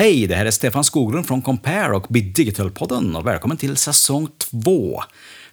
Hej, 0.00 0.26
det 0.26 0.34
här 0.34 0.46
är 0.46 0.50
Stefan 0.50 0.84
Skoglund 0.84 1.26
från 1.26 1.42
Compare 1.42 1.96
och 1.96 2.06
Be 2.08 2.20
Digital-podden 2.20 3.16
och 3.16 3.26
välkommen 3.26 3.56
till 3.56 3.76
säsong 3.76 4.28
2. 4.38 5.02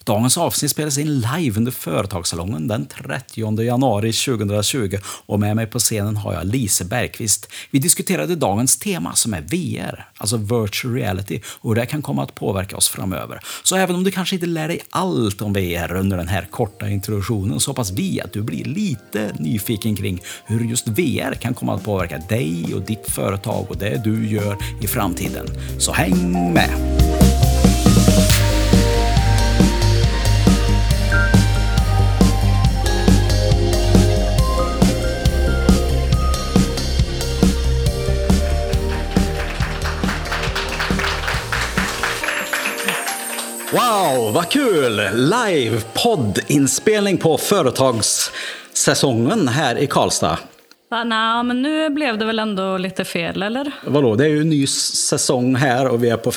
Dagens 0.08 0.38
avsnitt 0.38 0.72
spelas 0.72 0.98
in 0.98 1.20
live 1.20 1.58
under 1.58 1.72
Företagssalongen 1.72 2.68
den 2.68 2.86
30 2.86 3.62
januari 3.62 4.14
2020 4.14 4.98
och 5.26 5.40
med 5.40 5.56
mig 5.56 5.68
på 5.68 5.80
scenen 5.80 6.18
har 6.18 6.34
jag 6.34 6.46
Lise 6.46 6.86
Bergqvist. 6.86 7.50
Vi 7.72 7.80
diskuterade 7.80 8.36
dagens 8.36 8.80
tema 8.80 9.16
som 9.16 9.34
är 9.34 9.42
VR, 9.42 10.10
alltså 10.18 10.38
virtual 10.38 10.94
reality 10.94 11.42
och 11.46 11.70
hur 11.70 11.76
det 11.76 11.86
kan 11.86 12.02
komma 12.02 12.24
att 12.24 12.36
påverka 12.36 12.78
oss 12.78 12.90
framöver. 12.90 13.40
Så 13.64 13.76
även 13.76 13.96
om 13.96 14.04
du 14.04 14.12
kanske 14.12 14.36
inte 14.36 14.48
lär 14.48 14.68
dig 14.68 14.80
allt 14.90 15.42
om 15.42 15.54
VR 15.54 15.96
under 15.96 16.18
den 16.18 16.28
här 16.28 16.48
korta 16.52 16.90
introduktionen 16.90 17.60
så 17.60 17.72
hoppas 17.72 17.92
vi 17.92 18.22
att 18.22 18.34
du 18.34 18.42
blir 18.42 18.66
lite 18.66 19.36
nyfiken 19.40 19.96
kring 19.96 20.22
hur 20.46 20.60
just 20.60 20.88
VR 20.88 21.34
kan 21.34 21.54
komma 21.54 21.76
att 21.76 21.84
påverka 21.84 22.18
dig 22.18 22.74
och 22.76 22.82
ditt 22.82 23.12
företag 23.12 23.66
och 23.70 23.78
det 23.78 24.02
du 24.04 24.28
gör 24.28 24.58
i 24.82 24.88
framtiden. 24.88 25.48
Så 25.80 25.92
häng 25.92 26.54
med! 26.54 26.98
Wow, 44.28 44.34
vad 44.34 44.50
kul! 44.50 45.02
Live 45.14 45.82
poddinspelning 46.04 47.18
på 47.18 47.38
företagssäsongen 47.38 49.48
här 49.48 49.78
i 49.78 49.88
Karlstad. 49.88 50.38
Va, 50.90 51.04
nej, 51.04 51.44
men 51.44 51.62
nu 51.62 51.90
blev 51.90 52.18
det 52.18 52.26
väl 52.26 52.40
ändå 52.40 52.78
lite 52.78 53.06
fel, 53.06 53.44
eller? 53.44 53.72
Vadå, 53.86 54.16
det 54.16 54.26
är 54.26 54.30
ju 54.30 54.42
en 54.42 54.50
ny 54.50 54.68
säsong 54.68 55.56
här 55.56 55.88
och 55.88 56.04
vi 56.04 56.10
är 56.10 56.18
på 56.18 56.32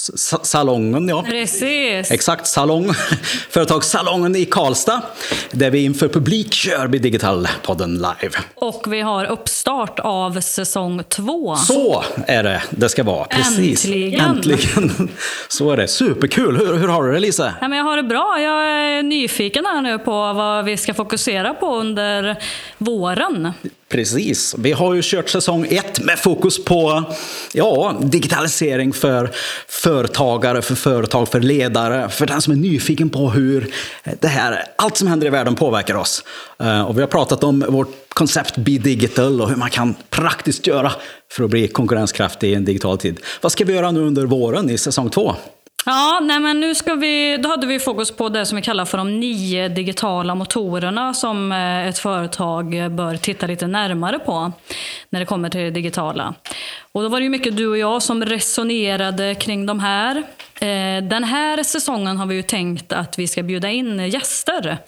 företagssalongen. 0.00 1.08
Ja. 1.08 1.22
Precis. 1.22 2.10
Exakt, 2.10 2.46
salong. 2.46 2.92
Företagssalongen 3.50 4.36
i 4.36 4.44
Karlstad. 4.44 5.02
Där 5.50 5.70
vi 5.70 5.84
inför 5.84 6.08
publik 6.08 6.54
kör 6.54 6.86
vi 6.86 6.98
Digital-podden 6.98 7.92
live. 7.94 8.34
Och 8.54 8.92
vi 8.92 9.00
har 9.00 9.24
uppstart 9.24 10.00
av 10.00 10.40
säsong 10.40 11.02
två. 11.08 11.56
Så 11.56 12.04
är 12.26 12.42
det 12.42 12.62
det 12.70 12.88
ska 12.88 13.02
vara. 13.02 13.24
Precis. 13.24 13.84
Äntligen. 13.84 14.20
Äntligen. 14.20 15.08
Så 15.48 15.70
är 15.70 15.76
det. 15.76 15.88
Superkul. 15.88 16.56
Hur, 16.56 16.74
hur 16.74 16.88
har 16.88 17.02
du 17.02 17.12
det 17.12 17.20
Lisa? 17.20 17.54
Nej, 17.60 17.68
men 17.68 17.78
jag 17.78 17.84
har 17.84 17.96
det 17.96 18.02
bra. 18.02 18.38
Jag 18.40 18.70
är 18.70 19.02
nyfiken 19.02 19.66
här 19.66 19.82
nu 19.82 19.98
på 19.98 20.32
vad 20.32 20.64
vi 20.64 20.76
ska 20.76 20.94
fokusera 20.94 21.54
på 21.54 21.76
under 21.76 22.36
våren. 22.78 23.52
Precis. 23.90 24.54
Vi 24.58 24.72
har 24.72 24.94
ju 24.94 25.00
kört 25.04 25.28
säsong 25.28 25.66
ett 25.70 26.00
med 26.00 26.18
fokus 26.18 26.64
på 26.64 27.04
ja, 27.52 27.96
digitalisering 28.02 28.92
för 28.92 29.30
företagare, 29.68 30.62
för 30.62 30.74
företag, 30.74 31.28
för 31.28 31.40
ledare, 31.40 32.08
för 32.08 32.26
den 32.26 32.42
som 32.42 32.52
är 32.52 32.56
nyfiken 32.56 33.10
på 33.10 33.30
hur 33.30 33.74
det 34.20 34.28
här, 34.28 34.64
allt 34.76 34.96
som 34.96 35.08
händer 35.08 35.26
i 35.26 35.30
världen 35.30 35.54
påverkar 35.54 35.94
oss. 35.94 36.24
Eh, 36.58 36.82
och 36.82 36.96
vi 36.96 37.00
har 37.00 37.08
pratat 37.08 37.44
om 37.44 37.64
vårt 37.68 38.08
koncept 38.08 38.56
Be 38.56 38.78
Digital 38.78 39.40
och 39.40 39.48
hur 39.48 39.56
man 39.56 39.70
kan 39.70 39.94
praktiskt 40.10 40.66
göra 40.66 40.92
för 41.32 41.44
att 41.44 41.50
bli 41.50 41.68
konkurrenskraftig 41.68 42.50
i 42.50 42.54
en 42.54 42.64
digital 42.64 42.98
tid. 42.98 43.20
Vad 43.40 43.52
ska 43.52 43.64
vi 43.64 43.72
göra 43.72 43.90
nu 43.90 44.00
under 44.00 44.26
våren 44.26 44.70
i 44.70 44.78
säsong 44.78 45.10
två? 45.10 45.36
Ja, 45.86 46.18
nej 46.22 46.40
men 46.40 46.60
nu 46.60 46.74
ska 46.74 46.94
vi, 46.94 47.36
då 47.36 47.48
hade 47.48 47.66
vi 47.66 47.78
fokus 47.78 48.10
på 48.10 48.28
det 48.28 48.46
som 48.46 48.56
vi 48.56 48.62
kallar 48.62 48.84
för 48.84 48.98
de 48.98 49.20
nio 49.20 49.68
digitala 49.68 50.34
motorerna 50.34 51.14
som 51.14 51.52
eh, 51.52 51.88
ett 51.88 51.98
företag 51.98 52.90
bör 52.90 53.16
titta 53.16 53.46
lite 53.46 53.66
närmare 53.66 54.18
på 54.18 54.52
när 55.10 55.20
det 55.20 55.26
kommer 55.26 55.48
till 55.48 55.60
det 55.60 55.70
digitala. 55.70 56.34
Och 56.92 57.02
då 57.02 57.08
var 57.08 57.20
det 57.20 57.24
ju 57.24 57.30
mycket 57.30 57.56
du 57.56 57.66
och 57.66 57.78
jag 57.78 58.02
som 58.02 58.24
resonerade 58.24 59.34
kring 59.34 59.66
de 59.66 59.80
här. 59.80 60.16
Eh, 60.60 61.02
den 61.02 61.24
här 61.24 61.62
säsongen 61.62 62.16
har 62.16 62.26
vi 62.26 62.34
ju 62.34 62.42
tänkt 62.42 62.92
att 62.92 63.18
vi 63.18 63.28
ska 63.28 63.42
bjuda 63.42 63.70
in 63.70 63.98
gäster 63.98 64.78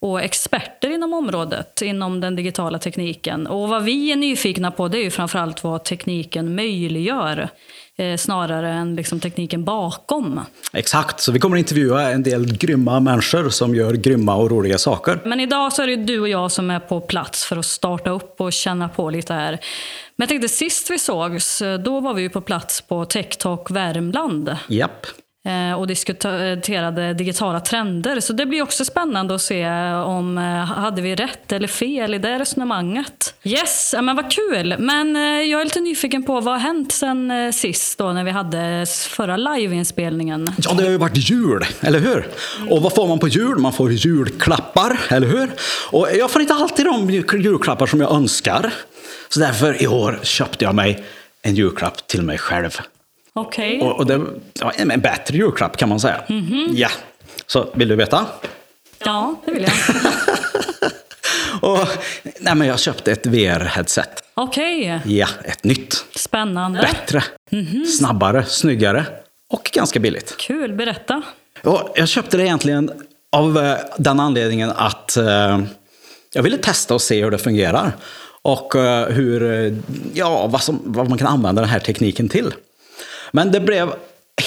och 0.00 0.22
experter 0.22 0.90
inom 0.90 1.12
området, 1.12 1.82
inom 1.82 2.20
den 2.20 2.36
digitala 2.36 2.78
tekniken. 2.78 3.46
Och 3.46 3.68
vad 3.68 3.84
vi 3.84 4.12
är 4.12 4.16
nyfikna 4.16 4.70
på 4.70 4.88
det 4.88 4.98
är 4.98 5.02
ju 5.02 5.10
framförallt 5.10 5.64
vad 5.64 5.84
tekniken 5.84 6.54
möjliggör 6.54 7.48
eh, 7.98 8.16
snarare 8.16 8.70
än 8.72 8.96
liksom 8.96 9.20
tekniken 9.20 9.64
bakom. 9.64 10.40
Exakt, 10.72 11.20
så 11.20 11.32
vi 11.32 11.38
kommer 11.38 11.56
att 11.56 11.58
intervjua 11.58 12.10
en 12.10 12.22
del 12.22 12.56
grymma 12.56 13.00
människor 13.00 13.48
som 13.48 13.74
gör 13.74 13.92
grymma 13.94 14.34
och 14.34 14.50
roliga 14.50 14.78
saker. 14.78 15.20
Men 15.24 15.40
idag 15.40 15.72
så 15.72 15.82
är 15.82 15.86
det 15.86 15.96
du 15.96 16.20
och 16.20 16.28
jag 16.28 16.52
som 16.52 16.70
är 16.70 16.80
på 16.80 17.00
plats 17.00 17.44
för 17.44 17.56
att 17.56 17.66
starta 17.66 18.10
upp 18.10 18.40
och 18.40 18.52
känna 18.52 18.88
på 18.88 19.10
lite 19.10 19.34
här. 19.34 19.50
Men 20.16 20.24
jag 20.24 20.28
tänkte 20.28 20.48
sist 20.48 20.90
vi 20.90 20.98
sågs, 20.98 21.62
då 21.84 22.00
var 22.00 22.14
vi 22.14 22.22
ju 22.22 22.30
på 22.30 22.40
plats 22.40 22.80
på 22.80 23.04
TechTalk 23.04 23.70
Värmland. 23.70 24.56
Japp. 24.68 25.06
eh, 25.06 25.23
Eh, 25.46 25.72
och 25.72 25.86
diskuterade 25.86 27.14
digitala 27.14 27.60
trender. 27.60 28.20
Så 28.20 28.32
det 28.32 28.46
blir 28.46 28.62
också 28.62 28.84
spännande 28.84 29.34
att 29.34 29.42
se 29.42 29.68
om 29.92 30.38
eh, 30.38 30.44
hade 30.64 31.02
vi 31.02 31.14
rätt 31.14 31.52
eller 31.52 31.68
fel 31.68 32.14
i 32.14 32.18
det 32.18 32.38
resonemanget. 32.38 33.34
Yes, 33.42 33.94
men 34.02 34.16
vad 34.16 34.30
kul! 34.30 34.76
Men 34.78 35.16
eh, 35.16 35.22
jag 35.22 35.60
är 35.60 35.64
lite 35.64 35.80
nyfiken 35.80 36.22
på 36.22 36.40
vad 36.40 36.54
har 36.54 36.60
hänt 36.60 36.92
sen 36.92 37.52
sist 37.52 37.98
då 37.98 38.12
när 38.12 38.24
vi 38.24 38.30
hade 38.30 38.86
förra 39.08 39.36
liveinspelningen? 39.36 40.48
Ja, 40.58 40.72
det 40.72 40.82
har 40.82 40.90
ju 40.90 40.98
varit 40.98 41.30
jul, 41.30 41.64
eller 41.80 41.98
hur? 41.98 42.28
Och 42.70 42.82
vad 42.82 42.94
får 42.94 43.08
man 43.08 43.18
på 43.18 43.28
jul? 43.28 43.58
Man 43.58 43.72
får 43.72 43.92
julklappar, 43.92 45.00
eller 45.08 45.26
hur? 45.26 45.50
Och 45.90 46.08
jag 46.18 46.30
får 46.30 46.42
inte 46.42 46.54
alltid 46.54 46.86
de 46.86 47.10
julklappar 47.10 47.86
som 47.86 48.00
jag 48.00 48.12
önskar. 48.12 48.72
Så 49.28 49.40
därför 49.40 49.82
i 49.82 49.86
år 49.86 50.18
köpte 50.22 50.64
jag 50.64 50.74
mig 50.74 51.04
en 51.42 51.54
julklapp 51.54 52.06
till 52.06 52.22
mig 52.22 52.38
själv. 52.38 52.80
Okej. 53.34 53.80
Och, 53.80 53.96
och 53.98 54.06
det 54.06 54.18
var 54.60 54.72
en 54.78 55.00
bättre 55.00 55.36
julklapp 55.36 55.76
kan 55.76 55.88
man 55.88 56.00
säga. 56.00 56.20
Ja, 56.72 56.88
så 57.46 57.68
vill 57.74 57.88
du 57.88 57.96
veta? 57.96 58.26
Ja, 59.04 59.34
det 59.44 59.52
vill 59.52 59.62
jag. 59.62 59.72
Och, 61.60 61.88
nej, 62.40 62.54
men 62.54 62.68
jag 62.68 62.80
köpte 62.80 63.12
ett 63.12 63.26
VR-headset. 63.26 64.08
Okej, 64.34 65.00
Ja, 65.04 65.26
ett 65.44 65.64
nytt. 65.64 66.04
spännande. 66.16 66.80
Bättre, 66.80 67.22
snabbare, 67.98 68.44
snyggare 68.44 69.06
och 69.48 69.70
ganska 69.72 70.00
billigt. 70.00 70.36
Kul, 70.36 70.72
berätta. 70.72 71.22
Ja, 71.62 71.92
jag 71.96 72.08
köpte 72.08 72.36
det 72.36 72.42
egentligen 72.42 72.90
av 73.32 73.58
eh, 73.58 73.76
den 73.98 74.20
anledningen 74.20 74.70
att 74.76 75.16
eh, 75.16 75.60
jag 76.34 76.42
ville 76.42 76.56
testa 76.58 76.94
och 76.94 77.02
se 77.02 77.24
hur 77.24 77.30
det 77.30 77.38
fungerar. 77.38 77.92
Och 78.42 78.76
eh, 78.76 79.08
hur, 79.08 79.42
eh, 79.66 79.72
ja, 80.14 80.46
vad, 80.46 80.62
som, 80.62 80.80
vad 80.84 81.08
man 81.08 81.18
kan 81.18 81.26
använda 81.28 81.62
den 81.62 81.70
här 81.70 81.80
tekniken 81.80 82.28
till. 82.28 82.52
Men 83.34 83.52
det 83.52 83.60
blev 83.60 83.92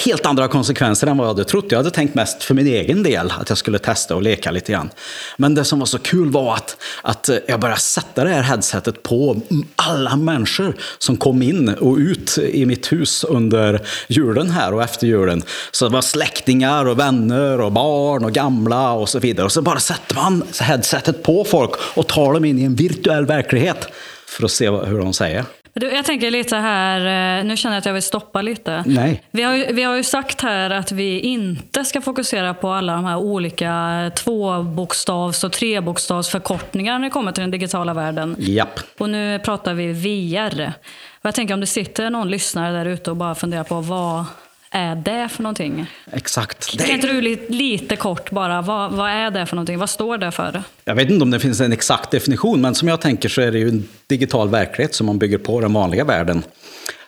helt 0.04 0.26
andra 0.26 0.48
konsekvenser 0.48 1.06
än 1.06 1.16
vad 1.16 1.24
jag 1.24 1.34
hade 1.34 1.44
trott. 1.44 1.64
Jag 1.68 1.78
hade 1.78 1.90
tänkt 1.90 2.14
mest 2.14 2.44
för 2.44 2.54
min 2.54 2.66
egen 2.66 3.02
del, 3.02 3.32
att 3.40 3.48
jag 3.48 3.58
skulle 3.58 3.78
testa 3.78 4.16
och 4.16 4.22
leka 4.22 4.50
lite 4.50 4.72
grann. 4.72 4.90
Men 5.36 5.54
det 5.54 5.64
som 5.64 5.78
var 5.78 5.86
så 5.86 5.98
kul 5.98 6.30
var 6.30 6.54
att, 6.54 6.76
att 7.02 7.30
jag 7.48 7.60
började 7.60 7.80
sätta 7.80 8.24
det 8.24 8.30
här 8.30 8.42
headsetet 8.42 9.02
på 9.02 9.40
alla 9.76 10.16
människor 10.16 10.76
som 10.98 11.16
kom 11.16 11.42
in 11.42 11.68
och 11.68 11.96
ut 11.96 12.38
i 12.38 12.66
mitt 12.66 12.92
hus 12.92 13.24
under 13.24 13.80
julen 14.08 14.50
här 14.50 14.74
och 14.74 14.82
efter 14.82 15.06
julen. 15.06 15.42
Så 15.70 15.84
det 15.84 15.92
var 15.92 16.02
släktingar 16.02 16.86
och 16.86 16.98
vänner 16.98 17.60
och 17.60 17.72
barn 17.72 18.24
och 18.24 18.32
gamla 18.32 18.92
och 18.92 19.08
så 19.08 19.18
vidare. 19.18 19.46
Och 19.46 19.52
så 19.52 19.62
bara 19.62 19.80
sätter 19.80 20.14
man 20.14 20.42
headsetet 20.60 21.22
på 21.22 21.44
folk 21.44 21.70
och 21.94 22.06
tar 22.06 22.34
dem 22.34 22.44
in 22.44 22.58
i 22.58 22.62
en 22.62 22.74
virtuell 22.74 23.26
verklighet 23.26 23.88
för 24.26 24.44
att 24.44 24.50
se 24.50 24.70
hur 24.70 24.98
de 24.98 25.12
säger. 25.12 25.44
Du, 25.80 25.90
jag 25.92 26.04
tänker 26.04 26.30
lite 26.30 26.56
här, 26.56 27.38
eh, 27.38 27.44
nu 27.44 27.56
känner 27.56 27.76
jag 27.76 27.78
att 27.78 27.86
jag 27.86 27.92
vill 27.92 28.02
stoppa 28.02 28.42
lite. 28.42 28.84
Nej. 28.86 29.22
Vi 29.30 29.42
har, 29.42 29.54
ju- 29.54 29.72
vi 29.72 29.82
har 29.82 29.96
ju 29.96 30.02
sagt 30.02 30.40
här 30.40 30.70
att 30.70 30.92
vi 30.92 31.20
inte 31.20 31.84
ska 31.84 32.00
fokusera 32.00 32.54
på 32.54 32.70
alla 32.70 32.92
de 32.92 33.04
här 33.04 33.16
olika 33.16 34.10
tvåbokstavs 34.16 35.44
och 35.44 35.52
trebokstavsförkortningar 35.52 36.98
när 36.98 37.04
det 37.06 37.10
kommer 37.10 37.32
till 37.32 37.40
den 37.40 37.50
digitala 37.50 37.94
världen. 37.94 38.36
Japp. 38.38 38.80
Och 38.98 39.10
nu 39.10 39.38
pratar 39.38 39.74
vi 39.74 39.92
VR. 39.92 40.72
Och 41.20 41.24
jag 41.26 41.34
tänker 41.34 41.54
om 41.54 41.60
det 41.60 41.66
sitter 41.66 42.10
någon 42.10 42.30
lyssnare 42.30 42.72
där 42.72 42.86
ute 42.86 43.10
och 43.10 43.16
bara 43.16 43.34
funderar 43.34 43.64
på 43.64 43.80
vad 43.80 44.24
är 44.70 44.94
det 44.96 45.28
för 45.28 45.42
någonting? 45.42 45.86
Exakt. 46.12 46.78
Kan 46.78 46.90
inte 46.90 47.06
du 47.06 47.20
li- 47.20 47.46
lite 47.48 47.96
kort 47.96 48.30
bara, 48.30 48.62
vad, 48.62 48.92
vad 48.92 49.10
är 49.10 49.30
det 49.30 49.46
för 49.46 49.56
någonting? 49.56 49.78
Vad 49.78 49.90
står 49.90 50.18
det 50.18 50.30
för? 50.30 50.62
Jag 50.84 50.94
vet 50.94 51.10
inte 51.10 51.22
om 51.22 51.30
det 51.30 51.40
finns 51.40 51.60
en 51.60 51.72
exakt 51.72 52.10
definition, 52.10 52.60
men 52.60 52.74
som 52.74 52.88
jag 52.88 53.00
tänker 53.00 53.28
så 53.28 53.40
är 53.40 53.52
det 53.52 53.58
ju 53.58 53.68
en 53.68 53.88
digital 54.06 54.48
verklighet 54.48 54.94
som 54.94 55.06
man 55.06 55.18
bygger 55.18 55.38
på 55.38 55.60
den 55.60 55.72
vanliga 55.72 56.04
världen. 56.04 56.42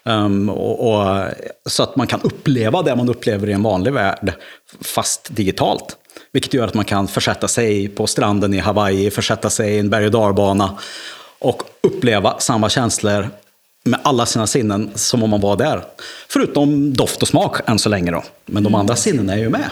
Ehm, 0.04 0.50
och, 0.50 0.90
och, 0.94 1.24
så 1.66 1.82
att 1.82 1.96
man 1.96 2.06
kan 2.06 2.20
uppleva 2.22 2.82
det 2.82 2.96
man 2.96 3.08
upplever 3.08 3.48
i 3.48 3.52
en 3.52 3.62
vanlig 3.62 3.92
värld, 3.92 4.32
fast 4.80 5.28
digitalt. 5.36 5.96
Vilket 6.32 6.54
gör 6.54 6.66
att 6.66 6.74
man 6.74 6.84
kan 6.84 7.08
försätta 7.08 7.48
sig 7.48 7.88
på 7.88 8.06
stranden 8.06 8.54
i 8.54 8.58
Hawaii, 8.58 9.10
försätta 9.10 9.50
sig 9.50 9.74
i 9.74 9.78
en 9.78 9.90
berg 9.90 10.06
och 10.06 10.10
dalbana 10.10 10.78
och 11.38 11.62
uppleva 11.80 12.38
samma 12.38 12.68
känslor 12.68 13.28
med 13.84 14.00
alla 14.02 14.26
sina 14.26 14.46
sinnen 14.46 14.90
som 14.94 15.22
om 15.22 15.30
man 15.30 15.40
var 15.40 15.56
där. 15.56 15.82
Förutom 16.28 16.92
doft 16.94 17.22
och 17.22 17.28
smak 17.28 17.56
än 17.66 17.78
så 17.78 17.88
länge 17.88 18.10
då. 18.10 18.22
Men 18.46 18.62
de 18.62 18.74
andra 18.74 18.96
sinnena 18.96 19.32
är 19.32 19.38
ju 19.38 19.48
med. 19.50 19.70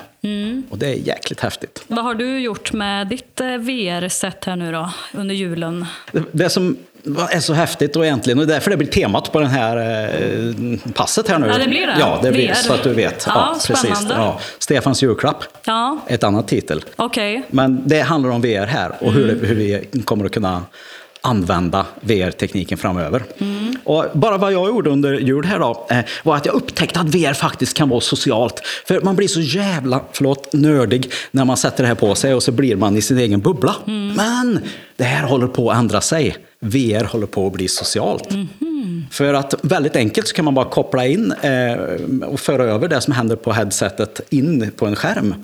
Och 0.70 0.78
det 0.78 0.86
är 0.86 0.94
jäkligt 0.94 1.40
häftigt. 1.40 1.84
Vad 1.86 2.04
har 2.04 2.14
du 2.14 2.38
gjort 2.40 2.72
med 2.72 3.06
ditt 3.08 3.40
eh, 3.40 3.46
VR-set 3.46 4.44
här 4.44 4.56
nu 4.56 4.72
då, 4.72 4.90
under 5.14 5.34
julen? 5.34 5.86
Det, 6.12 6.22
det 6.32 6.50
som 6.50 6.76
är 7.30 7.40
så 7.40 7.52
häftigt 7.52 7.96
och 7.96 8.04
egentligen, 8.04 8.38
och 8.38 8.46
därför 8.46 8.70
det 8.70 8.76
blir 8.76 8.88
temat 8.88 9.32
på 9.32 9.40
den 9.40 9.48
här 9.50 9.76
eh, 9.76 10.92
passet 10.94 11.28
här 11.28 11.38
nu. 11.38 11.46
Ja, 11.46 11.58
det 11.58 11.68
blir 11.68 11.86
det. 11.86 11.96
Ja, 12.00 12.20
det 12.22 12.32
blir 12.32 12.48
VR. 12.48 12.54
så 12.54 12.72
att 12.72 12.82
du 12.82 12.94
vet. 12.94 13.24
Ja, 13.26 13.56
spännande. 13.60 14.14
Ja. 14.14 14.40
Stefans 14.58 15.02
julklapp, 15.02 15.44
Ja, 15.64 15.98
ett 16.06 16.24
annat 16.24 16.48
titel. 16.48 16.84
okej. 16.96 17.42
Men 17.50 17.82
det 17.88 18.00
handlar 18.00 18.30
om 18.30 18.40
VR 18.40 18.66
här 18.66 18.92
och 19.00 19.12
hur, 19.12 19.24
Mm. 19.24 19.38
det, 19.40 19.46
hur 19.46 19.54
vi 19.54 19.84
kommer 20.04 20.24
att 20.24 20.32
kunna 20.32 20.62
använda 21.20 21.86
VR-tekniken 22.00 22.78
framöver. 22.78 23.22
Och 23.84 24.04
bara 24.14 24.38
vad 24.38 24.52
jag 24.52 24.68
gjorde 24.68 24.90
under 24.90 25.12
jul 25.12 25.44
här 25.44 25.58
då, 25.58 25.86
eh, 25.90 25.98
var 26.22 26.36
att 26.36 26.46
jag 26.46 26.54
upptäckte 26.54 27.00
att 27.00 27.14
VR 27.14 27.34
faktiskt 27.34 27.76
kan 27.76 27.88
vara 27.88 28.00
socialt. 28.00 28.62
För 28.86 29.00
man 29.00 29.16
blir 29.16 29.28
så 29.28 29.40
jävla, 29.40 30.00
förlåt, 30.12 30.52
nördig 30.52 31.10
när 31.30 31.44
man 31.44 31.56
sätter 31.56 31.82
det 31.82 31.88
här 31.88 31.94
på 31.94 32.14
sig 32.14 32.34
och 32.34 32.42
så 32.42 32.52
blir 32.52 32.76
man 32.76 32.96
i 32.96 33.02
sin 33.02 33.18
egen 33.18 33.40
bubbla. 33.40 33.74
Men 34.16 34.60
det 34.96 35.04
här 35.04 35.26
håller 35.26 35.46
på 35.46 35.70
att 35.70 35.78
ändra 35.78 36.00
sig. 36.00 36.36
VR 36.60 37.04
håller 37.04 37.26
på 37.26 37.46
att 37.46 37.52
bli 37.52 37.68
socialt. 37.68 38.30
Mhm. 38.30 38.48
För 39.10 39.34
att 39.34 39.54
väldigt 39.62 39.96
enkelt 39.96 40.28
så 40.28 40.34
kan 40.34 40.44
man 40.44 40.54
bara 40.54 40.64
koppla 40.64 41.06
in 41.06 41.32
eh, 41.32 41.74
och 42.24 42.40
föra 42.40 42.64
över 42.64 42.88
det 42.88 43.00
som 43.00 43.12
händer 43.12 43.36
på 43.36 43.52
headsetet 43.52 44.20
in 44.30 44.70
på 44.76 44.86
en 44.86 44.96
skärm. 44.96 45.34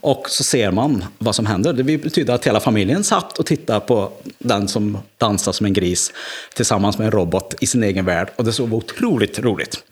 Och 0.00 0.30
så 0.30 0.44
ser 0.44 0.70
man 0.70 1.04
vad 1.18 1.34
som 1.34 1.46
händer. 1.46 1.72
Det 1.72 1.82
betyder 1.82 2.34
att 2.34 2.46
hela 2.46 2.60
familjen 2.60 3.04
satt 3.04 3.38
och 3.38 3.46
tittade 3.46 3.80
på 3.80 4.12
den 4.38 4.68
som 4.68 4.98
dansar 5.18 5.52
som 5.52 5.66
en 5.66 5.72
gris 5.72 6.12
tillsammans 6.54 6.98
med 6.98 7.04
en 7.04 7.10
robot 7.10 7.54
i 7.60 7.66
sin 7.66 7.82
egen 7.82 8.04
värld. 8.04 8.28
Och 8.36 8.44
det 8.44 8.52
såg 8.52 8.74
otroligt 8.74 9.38
roligt. 9.38 9.84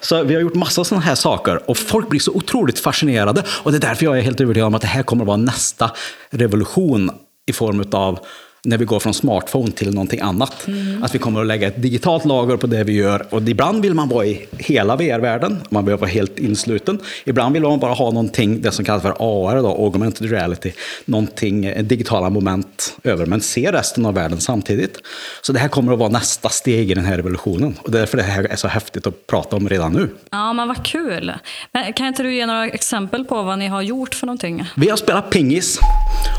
Så 0.00 0.22
vi 0.22 0.34
har 0.34 0.40
gjort 0.40 0.54
massa 0.54 0.84
sådana 0.84 1.04
här 1.04 1.14
saker 1.14 1.70
och 1.70 1.76
folk 1.76 2.08
blir 2.08 2.20
så 2.20 2.32
otroligt 2.32 2.78
fascinerade. 2.78 3.42
Och 3.48 3.72
det 3.72 3.78
är 3.78 3.80
därför 3.80 4.04
jag 4.04 4.18
är 4.18 4.22
helt 4.22 4.40
övertygad 4.40 4.66
om 4.66 4.74
att 4.74 4.82
det 4.82 4.88
här 4.88 5.02
kommer 5.02 5.24
att 5.24 5.26
vara 5.26 5.36
nästa 5.36 5.90
revolution 6.30 7.10
i 7.46 7.52
form 7.52 7.84
av 7.92 8.18
när 8.64 8.78
vi 8.78 8.84
går 8.84 9.00
från 9.00 9.14
smartphone 9.14 9.72
till 9.72 9.94
någonting 9.94 10.20
annat. 10.20 10.66
Att 11.02 11.14
vi 11.14 11.18
kommer 11.18 11.40
att 11.40 11.46
lägga 11.46 11.68
ett 11.68 11.82
digitalt 11.82 12.24
lager 12.24 12.56
på 12.56 12.66
det 12.66 12.84
vi 12.84 12.92
gör. 12.92 13.26
Och 13.30 13.48
ibland 13.48 13.82
vill 13.82 13.94
man 13.94 14.08
vara 14.08 14.26
i 14.26 14.46
hela 14.58 14.96
VR-världen, 14.96 15.60
man 15.68 15.84
vill 15.84 15.96
vara 15.96 16.10
helt 16.10 16.38
insluten. 16.38 16.98
Ibland 17.24 17.52
vill 17.52 17.62
man 17.62 17.78
bara 17.78 17.92
ha 17.92 18.10
någonting, 18.10 18.60
det 18.60 18.72
som 18.72 18.84
kallas 18.84 19.02
för 19.02 19.16
AR, 19.18 19.62
då, 19.62 19.68
augmented 19.68 20.30
reality, 20.30 20.72
någonting, 21.04 21.64
eh, 21.64 21.84
digitala 21.84 22.30
moment 22.30 22.96
över, 23.04 23.26
men 23.26 23.40
se 23.40 23.72
resten 23.72 24.06
av 24.06 24.14
världen 24.14 24.40
samtidigt. 24.40 24.98
Så 25.42 25.52
det 25.52 25.58
här 25.58 25.68
kommer 25.68 25.92
att 25.92 25.98
vara 25.98 26.08
nästa 26.08 26.48
steg 26.48 26.90
i 26.90 26.94
den 26.94 27.04
här 27.04 27.16
revolutionen. 27.16 27.74
Och 27.82 27.90
det 27.90 27.98
är 27.98 28.00
därför 28.00 28.16
det 28.16 28.22
här 28.22 28.44
är 28.44 28.56
så 28.56 28.68
häftigt 28.68 29.06
att 29.06 29.26
prata 29.26 29.56
om 29.56 29.68
redan 29.68 29.92
nu. 29.92 30.08
Ja, 30.30 30.52
men 30.52 30.68
vad 30.68 30.84
kul. 30.84 31.32
Men 31.72 31.92
kan 31.92 32.06
inte 32.06 32.22
du 32.22 32.34
ge 32.34 32.46
några 32.46 32.66
exempel 32.66 33.24
på 33.24 33.42
vad 33.42 33.58
ni 33.58 33.66
har 33.66 33.82
gjort 33.82 34.14
för 34.14 34.26
någonting? 34.26 34.64
Vi 34.76 34.88
har 34.90 34.96
spelat 34.96 35.30
pingis. 35.30 35.78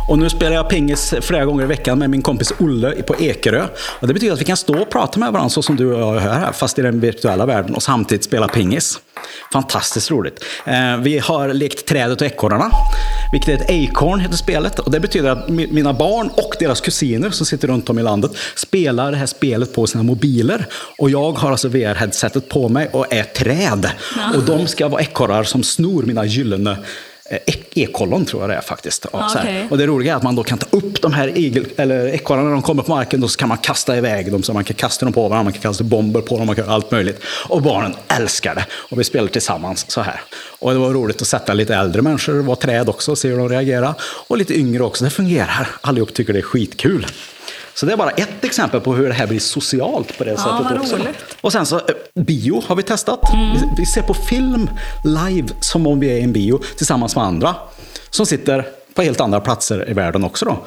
Och 0.10 0.20
nu 0.20 0.30
spelar 0.30 0.56
jag 0.56 0.70
pingis 0.70 1.14
flera 1.22 1.46
gånger 1.46 1.64
i 1.64 1.68
veckan 1.68 2.00
med 2.00 2.10
min 2.16 2.22
kompis 2.22 2.54
Olle 2.60 2.92
på 3.04 3.16
Ekerö. 3.20 3.68
Och 4.00 4.08
det 4.08 4.14
betyder 4.14 4.34
att 4.34 4.42
vi 4.42 4.46
kan 4.46 4.58
stå 4.58 4.82
och 4.82 4.90
prata 4.90 5.20
med 5.20 5.32
varandra 5.32 5.50
så 5.50 5.62
som 5.62 5.76
du 5.76 5.94
och 5.94 6.02
jag 6.02 6.14
gör 6.16 6.20
här, 6.22 6.52
fast 6.52 6.80
i 6.80 6.82
den 6.82 7.00
virtuella 7.00 7.46
världen 7.46 7.76
och 7.76 7.84
samtidigt 7.84 8.24
spela 8.24 8.48
pingis. 8.48 9.00
Fantastiskt 9.54 10.12
roligt. 10.12 10.44
Eh, 10.66 10.98
Vi 10.98 11.20
har 11.20 11.54
lekt 11.54 11.86
Trädet 11.86 12.22
och 12.22 12.28
ekorrarna, 12.28 12.70
vilket 13.32 13.50
är 13.50 13.54
ett 13.54 13.90
acorn 13.90 14.20
heter 14.20 14.36
spelet. 14.38 14.80
Och 14.80 14.92
det 14.92 15.00
betyder 15.00 15.30
att 15.30 15.48
mi- 15.48 15.72
mina 15.74 15.94
barn 15.94 16.30
och 16.34 16.56
deras 16.60 16.82
kusiner 16.82 17.30
som 17.30 17.46
sitter 17.46 17.68
runt 17.68 17.90
om 17.90 18.00
i 18.00 18.04
landet 18.04 18.32
spelar 18.56 19.12
det 19.12 19.18
här 19.18 19.26
spelet 19.26 19.74
på 19.74 19.88
sina 19.88 20.04
mobiler. 20.04 20.66
Och 20.98 21.10
jag 21.10 21.32
har 21.32 21.52
alltså 21.52 21.68
VR-headsetet 21.68 22.50
på 22.50 22.70
mig 22.70 22.90
och 22.92 23.14
är 23.14 23.24
träd. 23.24 23.90
Och 24.36 24.44
de 24.44 24.68
ska 24.68 24.88
vara 24.88 25.02
ekorrar 25.02 25.44
som 25.44 25.64
snor 25.64 26.04
mina 26.04 26.26
gyllene 26.26 26.78
ekollon 27.76 28.26
tror 28.26 28.44
jag 28.44 28.50
det 28.50 28.56
är 28.56 28.62
faktiskt. 28.62 29.06
Ja, 29.14 29.20
här. 29.20 29.42
okej. 29.42 29.68
Och 29.70 29.78
det 29.78 29.88
roliga 29.88 30.14
är 30.14 30.18
att 30.18 30.24
man 30.24 30.36
då 30.36 30.44
kan 30.44 30.58
ta 30.58 30.78
upp 30.78 31.02
de 31.02 31.14
här 31.14 31.38
igel, 31.38 31.66
eller 31.78 32.08
ekorrarna 32.08 32.44
när 32.44 32.52
de 32.52 32.62
kommer 32.62 32.84
på 32.84 32.92
marken 32.92 33.24
och 33.24 33.32
så 33.32 33.38
kan 33.38 33.50
man 33.50 33.58
kasta 33.58 33.98
iväg 33.98 34.32
dem. 34.32 34.44
Så 34.44 34.54
man 34.54 34.64
kan 34.64 34.76
kasta 34.76 35.06
dem 35.06 35.14
på 35.14 35.22
varandra, 35.22 35.44
man 35.44 35.54
kan 35.54 35.62
kasta 35.62 35.84
bomber 35.84 36.22
på 36.22 36.38
dem, 36.38 36.48
man 36.48 36.56
kan 36.56 36.66
göra 36.66 36.76
allt 36.76 36.92
möjligt. 36.92 37.22
Och 37.50 37.62
barnen 37.62 37.96
älskar 38.08 38.56
det. 38.56 38.66
Och 38.72 39.00
vi 39.00 39.04
spelar 39.04 39.28
tillsammans 39.28 39.92
så 39.92 40.02
här. 40.02 40.22
Och 40.60 40.72
det 40.74 40.80
var 40.80 40.94
roligt 40.94 41.22
att 41.22 41.28
sätta 41.28 41.54
lite 41.54 41.76
äldre 41.76 42.02
människor, 42.02 42.34
vara 42.34 42.56
träd 42.56 42.90
också, 42.90 43.12
och 43.12 43.18
se 43.18 43.28
hur 43.30 43.38
de 43.38 43.50
reagerar. 43.50 43.94
Och 44.28 44.38
lite 44.38 44.60
yngre 44.60 44.84
också, 44.84 45.04
det 45.04 45.10
fungerar. 45.10 45.68
Allihop 45.82 46.14
tycker 46.14 46.34
det 46.34 46.40
är 46.40 46.44
skitkul. 46.44 47.06
Så 47.76 47.86
det 47.86 47.94
är 47.94 47.98
bara 47.98 48.12
ett 48.12 48.44
exempel 48.44 48.82
på 48.82 48.94
hur 48.94 49.08
det 49.08 49.14
här 49.14 49.28
blir 49.28 49.40
socialt 49.40 50.18
på 50.18 50.24
det 50.24 50.38
sättet 50.38 50.54
vad 50.64 50.80
också. 50.80 50.96
roligt. 50.96 51.16
Och 51.42 51.52
sen 51.52 51.66
så, 51.66 51.76
eh, 51.76 51.84
bio 52.14 52.64
har 52.68 52.76
vi 52.76 52.84
testat. 52.84 53.20
Vi, 53.34 53.70
vi 53.78 53.86
ser 53.86 54.02
på 54.02 54.14
film 54.14 54.70
live 55.04 55.48
som 55.60 55.88
om 55.88 56.00
vi 56.00 56.12
är 56.12 56.18
i 56.18 56.22
en 56.22 56.34
bio 56.34 56.60
tillsammans 56.78 57.16
med 57.16 57.26
andra. 57.26 57.56
Som 58.10 58.26
sitter 58.26 58.66
på 58.96 59.02
helt 59.02 59.22
andra 59.22 59.40
platser 59.40 59.90
i 59.90 59.94
världen 59.94 60.24
också. 60.24 60.46
Då. 60.46 60.58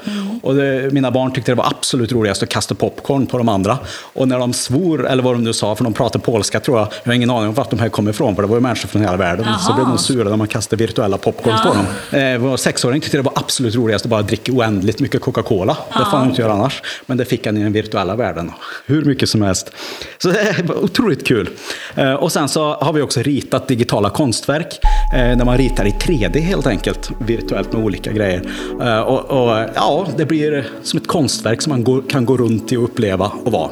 Och 0.42 0.54
det, 0.54 0.92
mina 0.92 1.10
barn 1.10 1.32
tyckte 1.32 1.50
det 1.52 1.56
var 1.56 1.66
absolut 1.66 2.12
roligast 2.12 2.42
att 2.42 2.48
kasta 2.48 2.74
popcorn 2.74 3.26
på 3.26 3.38
de 3.38 3.48
andra. 3.48 3.78
Och 4.12 4.28
när 4.28 4.38
de 4.38 4.52
svor, 4.52 5.08
eller 5.08 5.22
vad 5.22 5.34
de 5.34 5.44
nu 5.44 5.52
sa, 5.52 5.74
för 5.74 5.84
de 5.84 5.92
pratar 5.92 6.20
polska 6.20 6.60
tror 6.60 6.78
jag. 6.78 6.88
Jag 7.02 7.10
har 7.10 7.14
ingen 7.14 7.30
aning 7.30 7.48
om 7.48 7.54
vart 7.54 7.70
de 7.70 7.78
här 7.78 7.88
kommer 7.88 8.10
ifrån, 8.10 8.34
för 8.34 8.42
det 8.42 8.48
var 8.48 8.56
ju 8.56 8.60
människor 8.60 8.88
från 8.88 9.02
hela 9.02 9.16
världen. 9.16 9.44
Så 9.44 9.70
Jaha. 9.70 9.76
blev 9.76 9.88
de 9.88 9.98
sura 9.98 10.28
när 10.28 10.36
man 10.36 10.48
kastade 10.48 10.84
virtuella 10.84 11.18
popcorn 11.18 11.54
på 11.62 11.74
dem. 11.74 12.20
Eh, 12.20 12.38
vår 12.38 12.56
sexåring 12.56 13.00
tyckte 13.00 13.16
det 13.16 13.22
var 13.22 13.32
absolut 13.36 13.74
roligast 13.74 14.04
att 14.04 14.10
bara 14.10 14.22
dricka 14.22 14.52
oändligt 14.52 15.00
mycket 15.00 15.20
Coca-Cola. 15.20 15.76
Det 15.92 16.04
får 16.10 16.16
han 16.16 16.28
inte 16.28 16.42
göra 16.42 16.52
annars. 16.52 16.82
Men 17.06 17.16
det 17.16 17.24
fick 17.24 17.46
han 17.46 17.56
i 17.56 17.62
den 17.62 17.72
virtuella 17.72 18.16
världen. 18.16 18.52
Hur 18.86 19.04
mycket 19.04 19.28
som 19.28 19.42
helst. 19.42 19.70
Så 20.18 20.28
det 20.28 20.62
var 20.68 20.84
otroligt 20.84 21.26
kul. 21.26 21.48
Eh, 21.94 22.12
och 22.12 22.32
sen 22.32 22.48
så 22.48 22.74
har 22.74 22.92
vi 22.92 23.02
också 23.02 23.22
ritat 23.22 23.68
digitala 23.68 24.10
konstverk. 24.10 24.78
Eh, 25.14 25.36
där 25.38 25.44
man 25.44 25.58
ritar 25.58 25.84
i 25.84 25.90
3D 25.90 26.40
helt 26.40 26.66
enkelt. 26.66 27.10
Virtuellt 27.18 27.72
med 27.72 27.84
olika 27.84 28.12
grejer. 28.18 28.42
Eh, 28.80 29.00
och, 29.00 29.24
och 29.30 29.68
ja, 29.74 30.06
det 30.16 30.24
blir 30.24 30.70
som 30.82 30.98
ett 30.98 31.06
konstverk 31.06 31.62
som 31.62 31.70
man 31.70 31.84
går, 31.84 32.02
kan 32.08 32.24
gå 32.24 32.36
runt 32.36 32.72
i 32.72 32.76
och 32.76 32.84
uppleva 32.84 33.32
och 33.44 33.52
vara. 33.52 33.70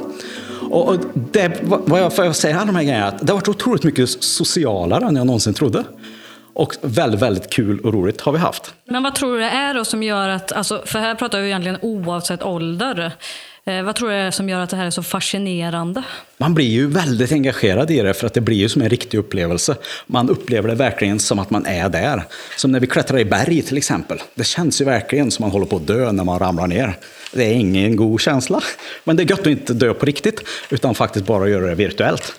Och 0.70 0.88
och 0.88 0.96
det, 1.14 1.60
vad 1.62 2.00
jag, 2.00 2.16
får 2.16 2.22
säga 2.22 2.34
säger 2.34 2.66
de 2.66 2.76
här 2.76 2.82
grejerna, 2.82 3.04
är 3.04 3.08
att 3.08 3.26
det 3.26 3.32
har 3.32 3.38
varit 3.38 3.48
otroligt 3.48 3.84
mycket 3.84 4.10
socialare 4.24 5.06
än 5.06 5.16
jag 5.16 5.26
någonsin 5.26 5.54
trodde. 5.54 5.84
Och 6.54 6.74
väldigt, 6.82 7.22
väldigt 7.22 7.50
kul 7.50 7.80
och 7.80 7.94
roligt 7.94 8.20
har 8.20 8.32
vi 8.32 8.38
haft. 8.38 8.74
Men 8.84 9.02
vad 9.02 9.14
tror 9.14 9.34
du 9.34 9.40
det 9.40 9.50
är 9.50 9.74
då 9.74 9.84
som 9.84 10.02
gör 10.02 10.28
att, 10.28 10.52
alltså, 10.52 10.82
för 10.86 10.98
här 10.98 11.14
pratar 11.14 11.40
vi 11.40 11.46
egentligen 11.46 11.78
oavsett 11.82 12.42
ålder. 12.42 13.12
Eh, 13.70 13.82
vad 13.82 13.96
tror 13.96 14.08
du 14.08 14.14
det 14.14 14.20
är 14.20 14.30
som 14.30 14.48
gör 14.48 14.60
att 14.60 14.70
det 14.70 14.76
här 14.76 14.86
är 14.86 14.90
så 14.90 15.02
fascinerande? 15.02 16.02
Man 16.38 16.54
blir 16.54 16.66
ju 16.66 16.86
väldigt 16.86 17.32
engagerad 17.32 17.90
i 17.90 18.00
det 18.00 18.14
för 18.14 18.26
att 18.26 18.34
det 18.34 18.40
blir 18.40 18.56
ju 18.56 18.68
som 18.68 18.82
en 18.82 18.88
riktig 18.88 19.18
upplevelse. 19.18 19.76
Man 20.06 20.30
upplever 20.30 20.68
det 20.68 20.74
verkligen 20.74 21.18
som 21.18 21.38
att 21.38 21.50
man 21.50 21.66
är 21.66 21.88
där. 21.88 22.24
Som 22.56 22.72
när 22.72 22.80
vi 22.80 22.86
klättrar 22.86 23.18
i 23.18 23.24
berg 23.24 23.62
till 23.62 23.76
exempel. 23.76 24.22
Det 24.34 24.44
känns 24.44 24.80
ju 24.80 24.84
verkligen 24.84 25.30
som 25.30 25.42
man 25.42 25.50
håller 25.50 25.66
på 25.66 25.76
att 25.76 25.86
dö 25.86 26.12
när 26.12 26.24
man 26.24 26.38
ramlar 26.38 26.66
ner. 26.66 26.98
Det 27.32 27.44
är 27.44 27.52
ingen 27.52 27.96
god 27.96 28.20
känsla. 28.20 28.60
Men 29.04 29.16
det 29.16 29.22
är 29.22 29.30
gött 29.30 29.40
att 29.40 29.46
inte 29.46 29.74
dö 29.74 29.94
på 29.94 30.06
riktigt, 30.06 30.40
utan 30.70 30.94
faktiskt 30.94 31.26
bara 31.26 31.48
göra 31.48 31.66
det 31.66 31.74
virtuellt. 31.74 32.34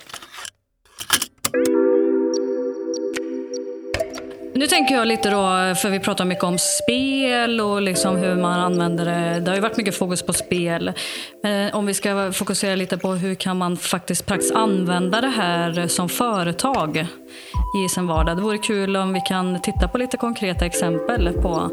Nu 4.58 4.68
tänker 4.68 4.96
jag 4.96 5.08
lite 5.08 5.30
då, 5.30 5.76
för 5.76 5.90
vi 5.90 6.00
pratar 6.00 6.26
mycket 6.26 6.44
om 6.44 6.58
spel 6.58 7.62
och 7.62 7.82
liksom 7.82 8.16
hur 8.16 8.36
man 8.36 8.60
använder 8.60 9.06
det. 9.06 9.40
Det 9.40 9.52
har 9.52 9.56
ju 9.56 9.62
varit 9.62 9.78
mycket 9.78 9.96
fokus 9.96 10.22
på 10.22 10.34
spel. 10.34 10.92
Men 11.44 11.74
om 11.74 11.86
vi 11.86 11.94
ska 11.94 12.32
fokusera 12.32 12.76
lite 12.76 12.98
på 12.98 13.12
hur 13.12 13.36
kan 13.36 13.58
man 13.58 13.78
faktiskt 13.78 14.26
praktiskt 14.26 14.56
använda 14.56 15.22
det 15.22 15.28
här 15.28 15.88
som 15.88 16.10
företag 16.10 17.08
i 17.86 17.90
sin 17.90 18.08
vardag. 18.08 18.38
Det 18.38 18.42
vore 18.42 18.58
kul 18.58 18.98
om 18.98 19.14
vi 19.14 19.22
kan 19.22 19.62
titta 19.62 19.88
på 19.88 19.98
lite 19.98 20.18
konkreta 20.18 20.66
exempel 20.66 21.34
på 21.34 21.72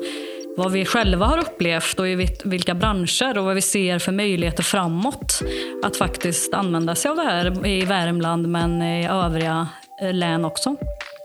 vad 0.57 0.73
vi 0.73 0.85
själva 0.85 1.27
har 1.27 1.39
upplevt 1.39 1.99
och 1.99 2.09
i 2.09 2.29
vilka 2.45 2.75
branscher 2.75 3.39
och 3.39 3.45
vad 3.45 3.55
vi 3.55 3.61
ser 3.61 3.99
för 3.99 4.13
möjligheter 4.13 4.63
framåt 4.63 5.43
att 5.85 5.97
faktiskt 5.97 6.55
använda 6.55 6.95
sig 6.95 7.11
av 7.11 7.17
det 7.17 7.23
här 7.23 7.67
i 7.67 7.85
Värmland 7.85 8.49
men 8.49 8.83
i 8.83 9.09
övriga 9.09 9.69
eh, 10.03 10.13
län 10.13 10.45
också. 10.45 10.77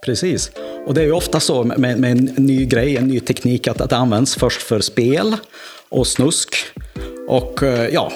Precis. 0.06 0.52
Och 0.86 0.94
det 0.94 1.02
är 1.02 1.06
ju 1.06 1.12
ofta 1.12 1.40
så 1.40 1.64
med, 1.64 2.00
med 2.00 2.12
en 2.12 2.26
ny 2.38 2.66
grej, 2.66 2.98
en 2.98 3.08
ny 3.08 3.20
teknik, 3.20 3.68
att, 3.68 3.82
att 3.82 3.90
det 3.90 3.96
används 3.96 4.36
först 4.36 4.62
för 4.62 4.80
spel 4.80 5.36
och 5.90 6.08
snusk. 6.08 6.56
Och 7.28 7.64
eh, 7.64 7.90
ja, 7.94 8.12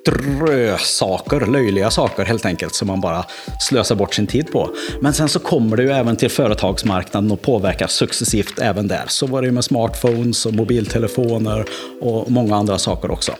strösaker, 0.00 1.46
löjliga 1.46 1.90
saker 1.90 2.24
helt 2.24 2.46
enkelt, 2.46 2.74
som 2.74 2.88
man 2.88 3.00
bara 3.00 3.24
slösar 3.60 3.94
bort 3.94 4.14
sin 4.14 4.26
tid 4.26 4.52
på. 4.52 4.70
Men 5.00 5.12
sen 5.12 5.28
så 5.28 5.38
kommer 5.38 5.76
det 5.76 5.82
ju 5.82 5.90
även 5.90 6.16
till 6.16 6.30
företagsmarknaden 6.30 7.30
och 7.30 7.42
påverkar 7.42 7.86
successivt 7.86 8.58
även 8.58 8.88
där. 8.88 9.04
Så 9.06 9.26
var 9.26 9.42
det 9.42 9.46
ju 9.46 9.52
med 9.52 9.64
smartphones 9.64 10.46
och 10.46 10.54
mobiltelefoner 10.54 11.64
och 12.00 12.30
många 12.30 12.56
andra 12.56 12.78
saker 12.78 13.10
också. 13.10 13.32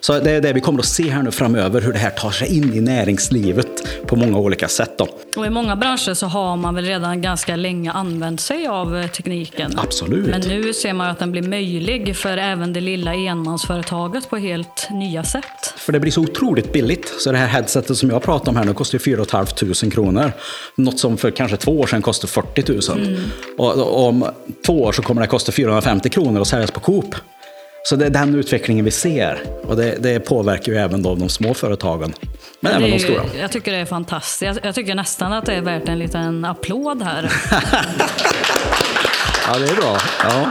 Så 0.00 0.18
det 0.18 0.30
är 0.30 0.40
det 0.40 0.52
vi 0.52 0.60
kommer 0.60 0.78
att 0.78 0.86
se 0.86 1.10
här 1.10 1.22
nu 1.22 1.30
framöver, 1.30 1.80
hur 1.80 1.92
det 1.92 1.98
här 1.98 2.10
tar 2.10 2.30
sig 2.30 2.56
in 2.56 2.74
i 2.74 2.80
näringslivet 2.80 4.06
på 4.06 4.16
många 4.16 4.38
olika 4.38 4.68
sätt. 4.68 4.98
Då. 4.98 5.08
Och 5.36 5.46
i 5.46 5.50
många 5.50 5.76
branscher 5.76 6.14
så 6.14 6.26
har 6.26 6.56
man 6.56 6.74
väl 6.74 6.84
redan 6.84 7.22
ganska 7.22 7.56
länge 7.56 7.92
använt 7.92 8.40
sig 8.40 8.66
av 8.66 8.96
eh, 8.96 9.06
tekniken. 9.06 9.78
Absolut. 9.78 10.26
Men 10.26 10.40
nu 10.40 10.72
ser 10.72 10.92
man 10.92 11.08
att 11.10 11.18
den 11.18 11.32
blir 11.32 11.42
möjlig 11.42 12.16
för 12.16 12.36
även 12.36 12.72
det 12.72 12.80
lilla 12.80 13.14
enmansföretaget 13.14 14.30
på 14.30 14.36
helt 14.36 14.88
nya 14.90 15.24
sätt. 15.24 15.74
För 15.76 15.92
det 15.92 16.00
blir 16.06 16.12
så 16.12 16.20
otroligt 16.20 16.72
billigt. 16.72 17.14
Så 17.18 17.32
det 17.32 17.38
här 17.38 17.46
headsetet 17.46 17.96
som 17.96 18.10
jag 18.10 18.22
pratar 18.22 18.48
om 18.48 18.56
här 18.56 18.64
nu 18.64 18.74
kostar 18.74 18.98
4 18.98 19.24
500 19.24 19.90
kronor. 19.94 20.32
Något 20.74 20.98
som 20.98 21.16
för 21.16 21.30
kanske 21.30 21.56
två 21.56 21.80
år 21.80 21.86
sedan 21.86 22.02
kostade 22.02 22.32
40 22.32 22.90
000. 22.92 23.16
Och, 23.58 23.72
och 23.74 24.06
om 24.08 24.24
två 24.66 24.82
år 24.82 24.92
så 24.92 25.02
kommer 25.02 25.20
det 25.22 25.26
kosta 25.28 25.52
450 25.52 26.08
kronor 26.08 26.40
och 26.40 26.46
säljas 26.46 26.70
på 26.70 26.80
Coop. 26.80 27.14
Så 27.82 27.96
det 27.96 28.06
är 28.06 28.10
den 28.10 28.34
utvecklingen 28.34 28.84
vi 28.84 28.90
ser. 28.90 29.42
Och 29.62 29.76
det, 29.76 29.96
det 30.00 30.20
påverkar 30.20 30.72
ju 30.72 30.78
även 30.78 31.02
då 31.02 31.14
de 31.14 31.28
små 31.28 31.54
företagen. 31.54 32.14
Men 32.60 32.72
Det 32.72 32.76
även 32.78 32.90
de 32.90 32.96
ju- 32.96 32.98
stora. 33.04 33.22
Jag 33.40 33.52
tycker 33.52 33.72
det 33.72 33.78
är 33.78 33.84
fantastiskt. 33.84 34.42
Jag, 34.42 34.58
jag 34.62 34.74
tycker 34.74 34.94
nästan 34.94 35.32
att 35.32 35.46
det 35.46 35.54
är 35.54 35.60
värt 35.62 35.88
en 35.88 35.98
liten 35.98 36.44
applåd 36.44 37.02
här. 37.02 37.32
Ja, 39.52 39.58
det 39.58 39.68
är 39.70 39.74
bra. 39.74 39.96
Ja. 40.24 40.50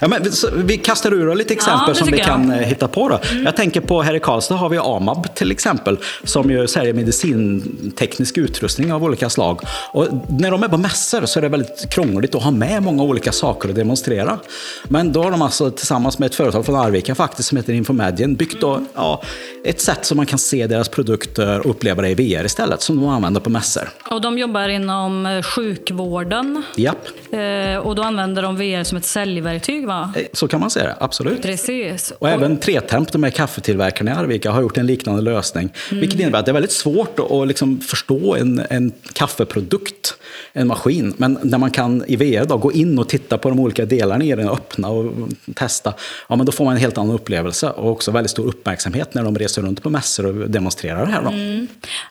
Ja, 0.00 0.08
men, 0.08 0.22
vi- 0.22 0.30
vi 0.64 0.76
kastar 0.78 1.12
ur 1.14 1.34
lite 1.34 1.52
Ja, 1.54 1.56
exempel 1.56 1.88
det 1.88 1.94
som 1.94 2.06
vi 2.06 2.12
tycker 2.12 2.28
jag. 2.28 2.36
kan 2.36 2.50
eh, 2.50 2.58
hitta 2.58 2.88
på. 2.88 3.08
Då. 3.08 3.20
Jag 3.44 3.56
tänker 3.56 3.80
på 3.80 4.02
här 4.02 4.14
i 4.14 4.20
Karlstad 4.20 4.54
har 4.54 4.68
vi 4.68 4.78
AMAB 4.78 5.34
till 5.34 5.50
exempel, 5.52 5.98
som 6.24 6.50
ju 6.50 6.66
säljer 6.66 6.92
medicinteknisk 6.94 8.38
utrustning 8.38 8.92
av 8.92 9.04
olika 9.04 9.30
slag. 9.30 9.60
Och 9.92 10.06
när 10.28 10.50
de 10.50 10.62
är 10.62 10.68
på 10.68 10.76
mässor 10.76 11.26
så 11.26 11.38
är 11.38 11.42
det 11.42 11.48
väldigt 11.48 11.90
krångligt 11.90 12.34
att 12.34 12.42
ha 12.42 12.50
med 12.50 12.82
många 12.82 13.02
olika 13.02 13.32
saker 13.32 13.68
att 13.68 13.74
demonstrera. 13.74 14.38
Men 14.84 15.12
då 15.12 15.22
har 15.22 15.30
de 15.30 15.42
alltså 15.42 15.70
tillsammans 15.70 16.18
med 16.18 16.26
ett 16.26 16.34
företag 16.34 16.66
från 16.66 16.74
Arvika 16.76 17.14
faktiskt 17.14 17.48
som 17.48 17.56
heter 17.56 17.72
Infomedian 17.72 18.34
byggt 18.34 18.60
då, 18.60 18.80
ja, 18.94 19.22
ett 19.64 19.80
sätt 19.80 20.04
som 20.04 20.16
man 20.16 20.26
kan 20.26 20.38
se 20.38 20.66
deras 20.66 20.88
produkter 20.88 21.58
och 21.60 21.70
uppleva 21.70 22.02
det 22.02 22.08
i 22.10 22.14
VR 22.14 22.44
istället, 22.44 22.82
som 22.82 22.96
de 22.96 23.08
använder 23.08 23.40
på 23.40 23.50
mässor. 23.50 23.88
Och 24.10 24.20
de 24.20 24.38
jobbar 24.38 24.68
inom 24.68 25.26
eh, 25.26 25.42
sjukvården. 25.42 26.62
Japp, 26.76 26.96
Eh, 27.30 27.76
och 27.78 27.94
då 27.94 28.02
använder 28.02 28.42
de 28.42 28.56
VR 28.56 28.84
som 28.84 28.98
ett 28.98 29.04
säljverktyg 29.04 29.85
va? 29.86 30.12
eh, 30.16 30.22
så 30.32 30.48
kan 30.48 30.60
man 30.60 30.70
säga 30.70 30.86
det, 30.86 30.96
absolut. 31.00 31.42
Precis. 31.42 32.12
Och 32.18 32.28
även 32.28 32.56
Tretemp, 32.56 33.12
de 33.12 33.22
här 33.22 33.30
kaffetillverkarna 33.30 34.10
i 34.10 34.14
Arvika, 34.14 34.50
har 34.50 34.60
gjort 34.60 34.78
en 34.78 34.86
liknande 34.86 35.22
lösning. 35.22 35.72
Vilket 35.90 36.20
innebär 36.20 36.38
att 36.38 36.44
det 36.46 36.50
är 36.50 36.54
väldigt 36.54 36.72
svårt 36.72 37.18
att 37.18 37.48
liksom 37.48 37.80
förstå 37.80 38.36
en, 38.36 38.62
en 38.70 38.92
kaffeprodukt, 39.12 40.14
en 40.52 40.66
maskin. 40.66 41.14
Men 41.16 41.38
när 41.42 41.58
man 41.58 41.70
kan 41.70 42.04
i 42.06 42.16
VR 42.16 42.44
då, 42.44 42.56
gå 42.56 42.72
in 42.72 42.98
och 42.98 43.08
titta 43.08 43.38
på 43.38 43.48
de 43.48 43.60
olika 43.60 43.84
delarna 43.84 44.24
i 44.24 44.34
den, 44.34 44.48
öppna 44.48 44.88
och 44.88 45.12
testa, 45.54 45.94
ja, 46.28 46.36
men 46.36 46.46
då 46.46 46.52
får 46.52 46.64
man 46.64 46.74
en 46.74 46.80
helt 46.80 46.98
annan 46.98 47.14
upplevelse. 47.14 47.70
Och 47.70 47.90
också 47.90 48.10
väldigt 48.10 48.30
stor 48.30 48.46
uppmärksamhet 48.46 49.14
när 49.14 49.22
de 49.22 49.38
reser 49.38 49.62
runt 49.62 49.82
på 49.82 49.90
mässor 49.90 50.26
och 50.26 50.50
demonstrerar 50.50 51.06
det 51.06 51.12
här. 51.12 51.22
Då. 51.22 51.32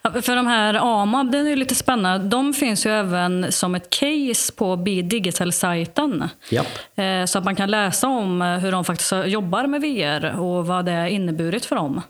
Ja, 0.02 0.22
För 0.22 0.36
de 0.36 0.46
här 0.46 1.02
AMAB, 1.02 1.32
det 1.32 1.38
är 1.38 1.56
lite 1.56 1.74
spännande. 1.74 2.28
De 2.28 2.54
finns 2.54 2.86
ju 2.86 2.90
även 2.90 3.52
som 3.52 3.74
ett 3.74 3.90
case 3.90 4.52
på 4.52 4.76
Be 4.76 5.02
Digital-sajten. 5.02 6.24
Japp. 6.50 6.66
Eh, 6.96 7.24
Så 7.26 7.38
att 7.38 7.44
man 7.44 7.56
kan 7.56 7.65
läsa 7.66 8.08
om 8.08 8.42
eh, 8.42 8.48
hur 8.58 8.72
de 8.72 8.84
faktiskt 8.84 9.12
jobbar 9.26 9.66
med 9.66 9.80
VR 9.80 10.40
och 10.40 10.66
vad 10.66 10.84
det 10.84 10.92
har 10.92 11.06
inneburit 11.06 11.64
för 11.64 11.76
dem. 11.76 12.02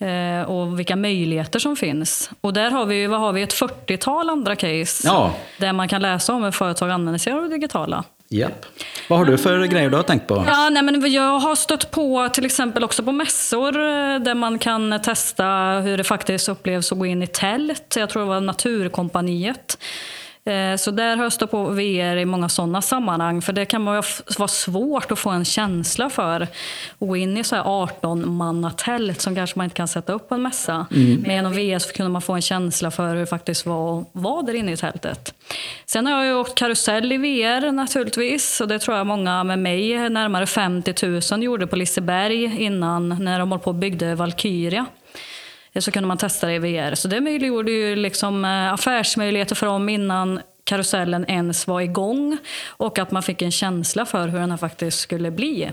Eh, 0.00 0.50
Och 0.50 0.78
vilka 0.78 0.96
möjligheter 0.96 1.58
som 1.58 1.76
finns. 1.76 2.30
Och 2.40 2.52
där 2.52 2.70
har 2.70 2.86
vi, 2.86 3.06
vad 3.06 3.20
har 3.20 3.32
vi, 3.32 3.42
ett 3.42 3.54
40-tal 3.54 4.30
andra 4.30 4.56
case. 4.56 5.02
Ja. 5.08 5.32
Där 5.58 5.72
man 5.72 5.88
kan 5.88 6.02
läsa 6.02 6.32
om 6.32 6.42
hur 6.44 6.50
företag 6.50 6.90
använder 6.90 7.18
sig 7.18 7.32
av 7.32 7.42
det 7.42 7.48
digitala. 7.48 8.04
Japp. 8.28 8.66
Vad 9.08 9.18
har 9.18 9.26
du 9.26 9.38
för 9.38 9.64
grejer 9.64 9.90
du 9.90 9.96
har 9.96 10.02
tänkt 10.02 10.26
på? 10.26 10.44
Ja, 10.46 10.68
nej, 10.68 10.82
men 10.82 11.12
jag 11.12 11.38
har 11.38 11.54
stött 11.54 11.90
på 11.90 12.28
till 12.28 12.44
exempel 12.46 12.84
också 12.84 13.02
på 13.02 13.12
mässor 13.12 13.68
eh, 13.76 14.18
där 14.20 14.34
man 14.34 14.58
kan 14.58 15.00
testa 15.02 15.44
hur 15.84 15.98
det 15.98 16.04
faktiskt 16.04 16.48
upplevs 16.48 16.92
att 16.92 16.98
gå 16.98 17.06
in 17.06 17.22
i 17.22 17.26
tält. 17.26 17.94
Jag 17.98 18.10
tror 18.10 18.22
det 18.22 18.28
var 18.28 18.40
Naturkompaniet. 18.40 19.78
Eh, 20.46 20.76
Så 20.76 20.90
där 20.90 21.16
har 21.16 21.22
jag 21.24 21.32
stött 21.32 21.50
på 21.50 21.64
VR 21.64 22.16
i 22.16 22.24
många 22.24 22.48
sådana 22.48 22.82
sammanhang. 22.82 23.42
För 23.42 23.52
det 23.52 23.64
kan 23.64 23.84
vara 23.84 24.02
svårt 24.48 25.12
att 25.12 25.18
få 25.18 25.30
en 25.30 25.44
känsla 25.44 26.10
för 26.10 26.48
gå 26.98 27.16
in 27.16 27.36
i 27.36 27.44
så 27.44 27.56
här 27.56 27.62
18-mannatält 27.62 29.20
som 29.20 29.34
kanske 29.34 29.58
man 29.58 29.64
inte 29.64 29.76
kan 29.76 29.88
sätta 29.88 30.12
upp 30.12 30.28
på 30.28 30.34
en 30.34 30.42
mässa. 30.42 30.86
Men 30.90 31.30
genom 31.34 31.52
VR 31.52 31.92
kunde 31.92 32.10
man 32.12 32.22
få 32.22 32.32
en 32.32 32.42
känsla 32.42 32.90
för 32.90 33.08
hur 33.08 33.16
det 33.16 33.26
faktiskt 33.26 33.66
var 33.66 34.00
att 34.00 34.06
vara 34.12 34.42
där 34.42 34.54
inne 34.54 34.72
i 34.72 34.76
tältet. 34.76 35.34
Sen 35.86 36.06
har 36.06 36.12
jag 36.12 36.26
ju 36.26 36.34
åkt 36.40 36.54
karusell 36.54 37.12
i 37.12 37.16
VR 37.16 37.72
naturligtvis. 37.72 38.60
Och 38.60 38.68
det 38.68 38.78
tror 38.78 38.96
jag 38.96 39.06
många 39.06 39.44
med 39.44 39.58
mig, 39.58 40.10
närmare 40.10 40.46
50 40.46 41.30
000, 41.32 41.42
gjorde 41.42 41.66
på 41.66 41.76
Liseberg 41.76 42.44
innan 42.64 43.08
när 43.08 43.38
de 43.38 43.50
höll 43.52 43.60
på 43.60 43.70
och 43.70 43.74
byggde 43.74 44.14
Valkyria. 44.14 44.86
Så 45.80 45.90
kunde 45.90 46.06
man 46.06 46.18
testa 46.18 46.46
det 46.46 46.54
i 46.54 46.58
VR. 46.58 46.94
Så 46.94 47.08
det 47.08 47.20
möjliggjorde 47.20 47.70
ju 47.72 47.96
liksom 47.96 48.44
eh, 48.44 48.72
affärsmöjligheter 48.72 49.54
för 49.54 49.66
dem 49.66 49.88
innan 49.88 50.40
karusellen 50.64 51.24
ens 51.30 51.66
var 51.66 51.80
igång. 51.80 52.38
Och 52.68 52.98
att 52.98 53.10
man 53.10 53.22
fick 53.22 53.42
en 53.42 53.52
känsla 53.52 54.06
för 54.06 54.28
hur 54.28 54.38
den 54.38 54.50
här 54.50 54.58
faktiskt 54.58 55.00
skulle 55.00 55.30
bli. 55.30 55.70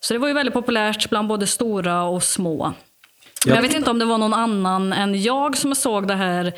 Så 0.00 0.12
det 0.14 0.18
var 0.18 0.28
ju 0.28 0.34
väldigt 0.34 0.54
populärt 0.54 1.10
bland 1.10 1.28
både 1.28 1.46
stora 1.46 2.02
och 2.02 2.22
små. 2.22 2.64
Men 2.66 2.74
Ja. 3.54 3.54
jag 3.54 3.62
vet 3.62 3.74
inte 3.76 3.90
om 3.90 3.98
det 3.98 4.04
var 4.04 4.18
någon 4.18 4.34
annan 4.34 4.92
än 4.92 5.22
jag 5.22 5.56
som 5.56 5.74
såg 5.74 6.08
de 6.08 6.14
här 6.14 6.52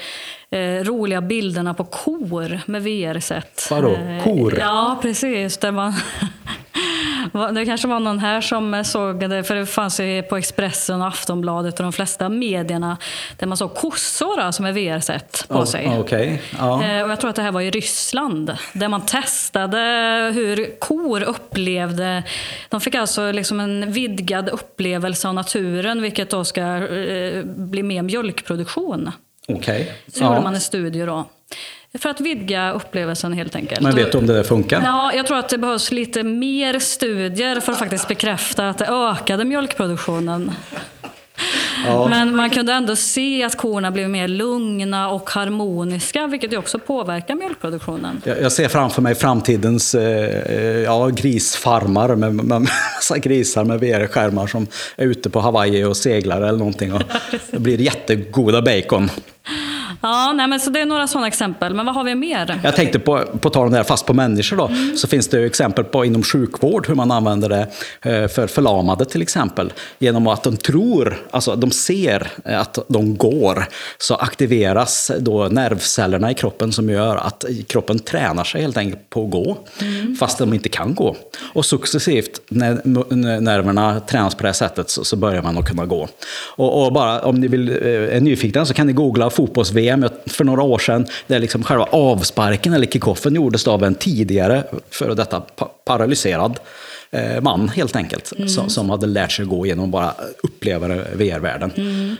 eh, 0.51 0.85
roliga 0.85 1.21
bilderna 1.21 1.75
på 1.75 1.85
kor 1.85 2.61
med 2.67 2.83
VR-set. 2.83 3.69
Vadå? 3.71 3.91
Eh, 3.95 4.25
Kor? 4.25 4.59
Ja, 4.59 4.99
precis. 5.03 5.59
Där 5.59 5.73
man 5.73 5.95
det 7.55 7.65
kanske 7.67 7.89
var 7.89 8.01
någon 8.01 8.19
här 8.19 8.41
som 8.41 8.85
såg 8.85 9.31
det, 9.31 9.45
för 9.45 9.55
det 9.55 9.67
fanns 9.67 10.01
ju 10.01 10.23
på 10.23 10.37
Expressen 10.37 11.01
och 11.03 11.09
Aftonbladet 11.09 11.79
och 11.79 11.83
de 11.83 11.93
flesta 11.93 12.29
medierna 12.29 12.97
där 13.39 13.47
man 13.47 13.57
såg 13.57 13.75
kossor 13.75 14.39
alltså, 14.41 14.63
med 14.63 14.75
VR-set 14.75 15.45
på 15.49 15.59
Ja, 15.59 15.67
sig. 15.67 15.97
Okej. 15.99 16.43
Ja. 16.59 16.85
Eh, 16.85 17.03
Och 17.05 17.11
jag 17.11 17.21
tror 17.21 17.31
att 17.31 17.37
det 17.37 17.43
här 17.43 17.53
var 17.53 17.61
i 17.61 17.71
Ryssland, 17.71 18.57
där 18.73 18.89
man 18.89 19.07
testade 19.07 19.79
hur 20.35 20.79
kor 20.81 21.23
upplevde... 21.23 22.23
De 22.69 22.81
fick 22.81 22.95
alltså 22.95 23.33
liksom 23.33 23.61
en 23.61 23.93
vidgad 23.93 24.49
upplevelse 24.49 25.29
av 25.29 25.35
naturen, 25.35 26.03
vilket 26.03 26.31
då 26.31 26.45
ska 26.45 26.61
eh, 26.63 27.45
bli 27.45 27.83
mer 27.83 28.03
mjölkproduktion. 28.03 29.11
Okej. 29.49 29.93
Så 30.15 30.25
gjorde 30.25 30.35
Ja. 30.37 30.41
man 30.41 30.55
en 30.55 30.61
studie 30.61 31.03
då. 31.05 31.25
För 31.99 32.09
att 32.09 32.21
vidga 32.21 32.73
upplevelsen 32.73 33.33
helt 33.33 33.57
enkelt. 33.57 33.81
Men 33.81 33.95
vet 33.95 34.13
du 34.13 34.19
om 34.19 34.27
det 34.27 34.35
där 34.35 34.43
funkar? 34.43 34.83
Ja, 34.85 35.13
jag 35.15 35.27
tror 35.27 35.39
att 35.39 35.49
det 35.49 35.59
behövs 35.59 35.91
lite 35.91 36.23
mer 36.23 36.79
studier 36.79 37.61
för 37.61 37.73
att 37.73 37.79
faktiskt 37.79 38.09
bekräfta 38.09 38.69
att 38.69 38.79
det 38.79 38.87
ökade 38.87 39.45
mjölkproduktionen. 39.45 40.53
Men 42.09 42.37
man 42.37 42.51
kunde 42.51 42.73
ändå 42.73 42.97
se 42.97 43.45
att 43.45 43.57
korna 43.57 43.91
blev 43.91 44.11
mer 44.11 44.29
lugna 44.29 45.11
och 45.11 45.31
harmoniska, 45.31 46.27
vilket 46.27 46.53
ju 46.53 46.57
också 46.57 46.79
påverkar 46.79 47.35
mjölkproduktionen. 47.35 48.23
Jag 48.25 48.43
jag 48.43 48.53
ser 48.53 48.69
framför 48.69 49.03
mig 49.03 49.15
framtidens 49.15 49.95
eh, 49.95 50.03
eh, 50.55 50.63
ja, 50.63 51.07
grisfarmar 51.07 52.17
med, 52.17 52.35
med 52.35 52.61
massa 52.95 53.19
grisar 53.19 53.65
med 53.65 53.81
VR-skärmar 53.81 54.47
som 54.47 54.67
är 54.97 55.07
ute 55.07 55.31
på 55.31 55.41
Hawaii 55.41 55.85
och 55.85 55.97
seglar 55.97 56.43
eller 56.43 56.59
någonting. 56.59 56.93
Och 56.93 57.03
det 57.51 57.59
blir 57.59 57.81
jättegoda 57.81 58.63
bacon. 58.63 59.11
Ja, 60.01 60.33
nej, 60.33 60.49
men 60.49 60.61
så 60.61 60.71
det 60.71 60.81
är 60.81 60.87
några 60.87 61.07
sådana 61.07 61.27
exempel. 61.27 61.75
Men 61.75 61.87
vad 61.87 61.95
har 61.95 62.05
vi 62.05 62.15
mer? 62.15 62.61
Jag 62.65 62.77
tänkte 62.77 62.99
på, 62.99 63.25
på 63.41 63.51
tal 63.51 63.65
om 63.65 63.71
det 63.71 63.77
här 63.77 63.85
fast 63.85 64.07
på 64.07 64.15
människor 64.15 64.57
då, 64.57 64.71
så 64.97 65.09
finns 65.09 65.29
det 65.29 65.41
ju 65.41 65.47
exempel 65.47 65.85
på 65.85 66.05
inom 66.05 66.23
sjukvård 66.23 66.89
hur 66.89 66.95
man 66.95 67.11
använder 67.11 67.49
det 67.49 67.67
eh, 68.03 68.29
för 68.29 68.47
förlamade 68.47 69.05
till 69.05 69.23
exempel. 69.23 69.73
Genom 69.99 70.27
att 70.27 70.43
de 70.43 70.57
tror, 70.57 71.19
alltså 71.31 71.57
de 71.57 71.71
ser 71.71 72.29
att 72.45 72.79
de 72.89 73.17
går, 73.17 73.69
så 73.99 74.15
aktiveras 74.15 75.13
då 75.19 75.49
nervcellerna 75.49 76.31
i 76.31 76.35
kroppen 76.35 76.73
som 76.73 76.91
gör 76.91 77.17
att 77.17 77.45
kroppen 77.69 77.99
tränar 77.99 78.45
sig 78.45 78.63
helt 78.63 78.77
enkelt 78.77 79.11
på 79.11 79.25
att 79.25 79.31
gå, 79.31 79.59
fast 80.21 80.39
de 80.39 80.55
inte 80.55 80.69
kan 80.69 80.95
gå. 80.95 81.17
Och 81.53 81.65
successivt, 81.65 82.41
när 82.49 82.81
när 83.11 83.41
nerverna 83.41 84.01
tränas 84.01 84.35
på 84.35 84.43
det 84.43 84.49
här 84.49 84.53
sättet, 84.53 84.91
så, 84.91 85.05
så 85.05 85.17
börjar 85.17 85.43
man 85.43 85.59
att 85.59 85.69
kunna 85.69 85.87
gå. 85.87 86.09
Och, 86.57 86.85
och 86.85 86.93
bara 86.93 87.21
om 87.21 87.41
ni 87.41 87.49
vill, 87.49 87.69
eh, 87.69 88.17
är 88.17 88.21
nyfikna 88.21 88.67
så 88.67 88.75
kan 88.75 88.87
ni 88.87 88.93
googla 88.93 89.31
fotbolls-VM 89.31 89.88
för 90.27 90.45
några 90.45 90.63
år 90.63 90.79
sedan, 90.79 91.07
där 91.27 91.39
liksom 91.39 91.63
själva 91.65 91.85
avsparken 91.85 92.73
eller 92.73 92.87
kickoffen 92.87 93.35
gjordes 93.35 93.67
av 93.69 93.85
en 93.85 93.95
tidigare 93.95 94.65
före 94.91 95.15
detta 95.15 95.41
pa- 95.41 95.71
paralyserad 95.85 96.59
eh, 97.11 97.41
man 97.41 97.69
helt 97.69 97.97
enkelt. 97.97 98.33
Som, 98.49 98.71
som 98.71 98.91
hade 98.91 99.07
lärt 99.07 99.33
sig 99.33 99.45
gå 99.45 99.67
genom 99.67 99.91
bara 99.91 100.15
uppleva 100.43 100.89
VR-världen. 100.89 101.71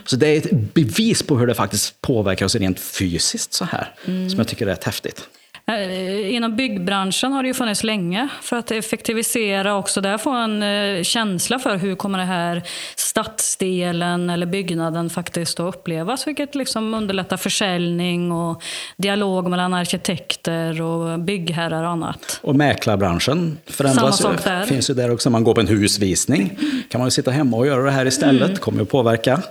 Så 0.05 0.15
det 0.15 0.27
är 0.27 0.37
ett 0.37 0.51
bevis 0.51 1.23
på 1.23 1.37
hur 1.37 1.47
det 1.47 1.53
faktiskt 1.53 2.01
påverkar 2.01 2.45
oss 2.45 2.55
rent 2.55 2.79
fysiskt 2.79 3.53
så 3.53 3.65
här. 3.65 3.93
Som 4.05 4.37
jag 4.37 4.47
tycker 4.47 4.65
är 4.65 4.69
rätt 4.69 4.83
häftigt. 4.83 5.21
Eh, 5.69 6.35
Inom 6.35 6.55
byggbranschen 6.55 7.31
har 7.31 7.43
det 7.43 7.47
ju 7.47 7.53
funnits 7.53 7.83
länge 7.83 8.27
för 8.41 8.55
att 8.55 8.71
effektivisera 8.71 9.75
också 9.75 10.01
där 10.01 10.17
få 10.17 10.29
en 10.31 10.63
eh, 10.63 11.03
känsla 11.03 11.59
för 11.59 11.77
hur 11.77 11.95
kommer 11.95 12.17
det 12.17 12.25
här 12.25 12.63
stadsdelen 12.95 14.29
eller 14.29 14.45
byggnaden 14.45 15.09
faktiskt 15.09 15.59
att 15.59 15.75
upplevas. 15.75 16.27
Vilket 16.27 16.55
liksom 16.55 16.93
underlättar 16.93 17.37
försäljning 17.37 18.31
och 18.31 18.63
dialog 18.97 19.49
mellan 19.49 19.73
arkitekter 19.73 20.81
och 20.81 21.19
byggherrar 21.19 21.83
och 21.83 21.89
annat. 21.89 22.39
Och 22.43 22.55
mäklarbranschen 22.55 23.57
förändras 23.65 24.17
Samma 24.17 24.37
sak 24.37 24.43
där. 24.43 24.65
finns 24.65 24.89
ju 24.89 24.93
där 24.93 25.11
också. 25.11 25.29
Man 25.29 25.43
går 25.43 25.53
på 25.53 25.61
en 25.61 25.67
husvisning. 25.67 26.57
kan 26.89 26.99
man 26.99 27.07
ju 27.07 27.11
sitta 27.11 27.31
hemma 27.31 27.57
och 27.57 27.67
göra 27.67 27.83
det 27.83 27.91
här 27.91 28.05
istället. 28.05 28.49
Mm. 28.49 28.57
kommer 28.57 28.79
ju 28.79 28.85
påverka. 28.85 29.41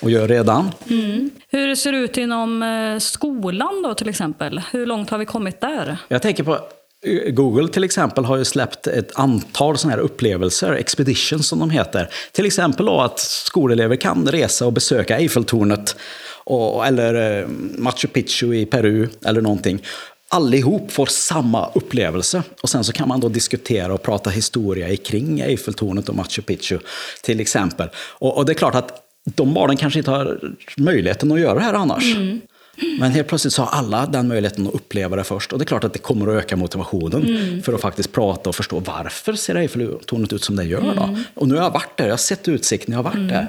Och 0.00 0.10
gör 0.10 0.28
redan. 0.28 0.70
Hur 1.54 1.68
det 1.68 1.76
ser 1.76 1.92
ut 1.92 2.16
inom 2.16 2.62
eh, 2.62 2.98
skolan 2.98 3.82
då 3.82 3.94
till 3.94 4.08
exempel? 4.08 4.62
Hur 4.72 4.86
långt 4.86 5.10
har 5.10 5.18
vi 5.18 5.24
kommit 5.24 5.60
där? 5.60 5.96
Jag 6.08 6.22
tänker 6.22 6.44
på 6.44 6.58
eh, 7.06 7.30
Google 7.32 7.68
till 7.68 7.84
exempel 7.84 8.24
har 8.24 8.36
ju 8.36 8.44
släppt 8.44 8.86
ett 8.86 9.18
antal 9.18 9.78
sådana 9.78 9.96
här 9.96 10.02
upplevelser, 10.02 10.72
expeditions 10.72 11.48
som 11.48 11.58
de 11.58 11.70
heter. 11.70 12.08
Till 12.32 12.46
exempel 12.46 12.86
då 12.86 13.00
att 13.00 13.20
skolelever 13.20 13.96
kan 13.96 14.28
resa 14.28 14.66
och 14.66 14.72
besöka 14.72 15.18
Eiffeltornet 15.18 15.96
och, 16.44 16.86
eller 16.86 17.40
eh, 17.40 17.48
Machu 17.78 18.08
Picchu 18.08 18.54
i 18.54 18.66
Peru 18.66 19.08
eller 19.24 19.40
någonting. 19.40 19.82
allihop 20.28 20.92
får 20.92 21.06
samma 21.06 21.70
upplevelse. 21.74 22.42
Och 22.62 22.68
sen 22.68 22.84
så 22.84 22.92
kan 22.92 23.08
man 23.08 23.20
då 23.20 23.28
diskutera 23.28 23.94
och 23.94 24.02
prata 24.02 24.30
historia 24.30 24.96
kring 24.96 25.40
Eiffeltornet 25.40 26.08
och 26.08 26.14
Machu 26.14 26.42
Picchu 26.42 26.78
till 27.22 27.40
exempel. 27.40 27.88
Och, 27.96 28.36
och 28.36 28.46
det 28.46 28.52
är 28.52 28.54
klart 28.54 28.74
att 28.74 29.08
de 29.24 29.54
barnen 29.54 29.76
kanske 29.76 29.98
inte 29.98 30.10
har 30.10 30.54
möjligheten 30.76 31.32
att 31.32 31.40
göra 31.40 31.54
det 31.54 31.60
här 31.60 31.74
annars. 31.74 32.14
Mm. 32.14 32.40
Men 33.00 33.10
helt 33.12 33.28
plötsligt 33.28 33.54
så 33.54 33.62
har 33.62 33.78
alla 33.78 34.06
den 34.06 34.28
möjligheten 34.28 34.66
att 34.66 34.74
uppleva 34.74 35.16
det 35.16 35.24
först. 35.24 35.52
Och 35.52 35.58
det 35.58 35.62
är 35.62 35.66
klart 35.66 35.84
att 35.84 35.92
det 35.92 35.98
kommer 35.98 36.28
att 36.28 36.44
öka 36.44 36.56
motivationen 36.56 37.26
mm. 37.26 37.62
för 37.62 37.72
att 37.72 37.80
faktiskt 37.80 38.12
prata 38.12 38.50
och 38.50 38.56
förstå 38.56 38.80
varför 38.80 39.32
ser 39.32 39.54
Eiffeltornet 39.54 40.32
ut 40.32 40.44
som 40.44 40.56
det 40.56 40.64
gör. 40.64 40.94
Då? 40.94 41.02
Mm. 41.02 41.24
Och 41.34 41.48
nu 41.48 41.54
har 41.54 41.62
jag 41.62 41.70
varit 41.70 41.96
där, 41.96 42.04
jag 42.04 42.12
har 42.12 42.16
sett 42.16 42.48
utsikten, 42.48 42.92
jag 42.92 42.98
har 42.98 43.04
varit 43.04 43.14
mm. 43.14 43.28
där. 43.28 43.46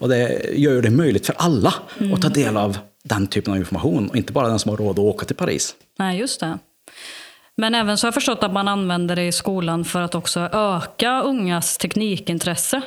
Och 0.00 0.08
det 0.08 0.50
gör 0.54 0.82
det 0.82 0.90
möjligt 0.90 1.26
för 1.26 1.34
alla 1.38 1.74
att 2.14 2.22
ta 2.22 2.28
del 2.28 2.56
av 2.56 2.78
den 3.04 3.26
typen 3.26 3.52
av 3.52 3.58
information 3.58 4.08
och 4.08 4.16
inte 4.16 4.32
bara 4.32 4.48
den 4.48 4.58
som 4.58 4.68
har 4.68 4.76
råd 4.76 4.90
att 4.90 4.98
åka 4.98 5.26
till 5.26 5.36
Paris. 5.36 5.74
Nej, 5.98 6.18
just 6.18 6.40
det. 6.40 6.58
Men 7.56 7.74
även 7.74 7.98
så 7.98 8.04
har 8.04 8.08
jag 8.08 8.14
förstått 8.14 8.42
att 8.42 8.52
man 8.52 8.68
använder 8.68 9.16
det 9.16 9.26
i 9.26 9.32
skolan 9.32 9.84
för 9.84 10.00
att 10.00 10.14
också 10.14 10.40
öka 10.52 11.22
ungas 11.22 11.78
teknikintresse. 11.78 12.82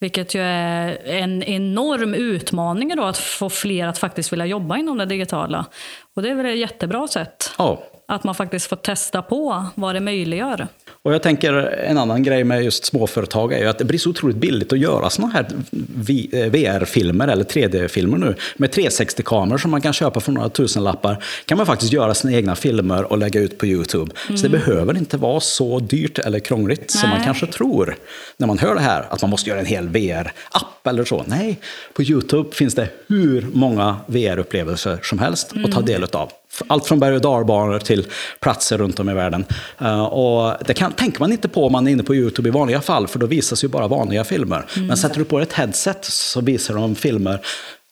Vilket 0.00 0.34
ju 0.34 0.40
är 0.40 1.06
en 1.06 1.42
enorm 1.42 2.14
utmaning 2.14 2.96
då 2.96 3.02
att 3.02 3.18
få 3.18 3.50
fler 3.50 3.86
att 3.86 3.98
faktiskt 3.98 4.32
vilja 4.32 4.46
jobba 4.46 4.76
inom 4.76 4.98
det 4.98 5.06
digitala. 5.06 5.66
Och 6.14 6.22
det 6.22 6.30
är 6.30 6.34
väl 6.34 6.46
ett 6.46 6.58
jättebra 6.58 7.08
sätt. 7.08 7.50
Ja. 7.58 7.82
Att 8.08 8.24
man 8.24 8.34
faktiskt 8.34 8.66
får 8.66 8.76
testa 8.76 9.22
på 9.22 9.64
vad 9.74 9.94
det 9.94 10.00
möjliggör. 10.00 10.68
Och 11.02 11.14
jag 11.14 11.22
tänker 11.22 11.52
en 11.52 11.98
annan 11.98 12.22
grej 12.22 12.44
med 12.44 12.64
just 12.64 12.84
småföretag 12.84 13.52
är 13.52 13.58
ju 13.58 13.66
att 13.66 13.78
det 13.78 13.84
blir 13.84 13.98
så 13.98 14.10
otroligt 14.10 14.36
billigt 14.36 14.72
att 14.72 14.78
göra 14.78 15.10
sådana 15.10 15.32
här 15.32 15.46
VR-filmer 16.50 17.28
eller 17.28 17.44
3D-filmer 17.44 18.18
nu. 18.18 18.34
Med 18.56 18.70
360-kameror 18.70 19.58
som 19.58 19.70
man 19.70 19.80
kan 19.80 19.92
köpa 19.92 20.20
för 20.20 20.32
några 20.32 20.48
tusenlappar 20.48 21.24
kan 21.44 21.58
man 21.58 21.66
faktiskt 21.66 21.92
göra 21.92 22.14
sina 22.14 22.32
egna 22.32 22.56
filmer 22.56 23.12
och 23.12 23.18
lägga 23.18 23.40
ut 23.40 23.58
på 23.58 23.66
YouTube. 23.66 24.12
Mm. 24.26 24.36
Så 24.38 24.48
det 24.48 24.56
mm. 24.56 24.60
behöver 24.60 24.96
inte 24.96 25.16
vara 25.16 25.40
så 25.40 25.78
dyrt 25.78 26.18
eller 26.18 26.38
krångligt 26.38 26.80
Nej. 26.80 26.88
som 27.00 27.10
man 27.10 27.24
kanske 27.24 27.46
tror 27.46 27.96
när 28.36 28.46
man 28.46 28.58
hör 28.58 28.74
det 28.74 28.80
här, 28.80 29.06
att 29.10 29.20
man 29.20 29.30
måste 29.30 29.50
göra 29.50 29.60
en 29.60 29.66
hel 29.66 29.88
VR-app 29.88 30.86
eller 30.86 31.04
så. 31.04 31.24
Nej, 31.26 31.58
på 31.94 32.02
YouTube 32.02 32.48
finns 32.52 32.74
det 32.74 32.88
hur 33.06 33.46
många 33.52 33.96
VR-upplevelser 34.06 34.98
som 35.02 35.18
helst 35.18 35.52
mm. 35.52 35.64
att 35.64 35.70
ta 35.70 35.78
mm. 35.78 35.86
del 35.86 36.04
av. 36.04 36.32
Allt 36.66 36.86
från 36.86 37.00
berg 37.00 37.14
och 37.14 37.20
dalbanor 37.20 37.78
till 37.78 38.06
platser 38.40 38.78
runt 38.78 39.00
om 39.00 39.08
i 39.08 39.14
världen. 39.14 39.44
Uh, 39.82 40.04
och 40.04 40.54
det 40.66 40.74
kan, 40.74 40.92
tänker 40.92 41.20
man 41.20 41.32
inte 41.32 41.48
på 41.48 41.66
om 41.66 41.72
man 41.72 41.86
är 41.86 41.92
inne 41.92 42.02
på 42.02 42.14
YouTube 42.14 42.48
i 42.48 42.52
vanliga 42.52 42.80
fall, 42.80 43.08
för 43.08 43.18
då 43.18 43.26
visas 43.26 43.64
ju 43.64 43.68
bara 43.68 43.88
vanliga 43.88 44.24
filmer. 44.24 44.66
Mm. 44.76 44.86
Men 44.88 44.96
sätter 44.96 45.18
du 45.18 45.24
på 45.24 45.40
ett 45.40 45.52
headset 45.52 46.04
så 46.04 46.40
visar 46.40 46.74
de 46.74 46.94
filmer 46.94 47.40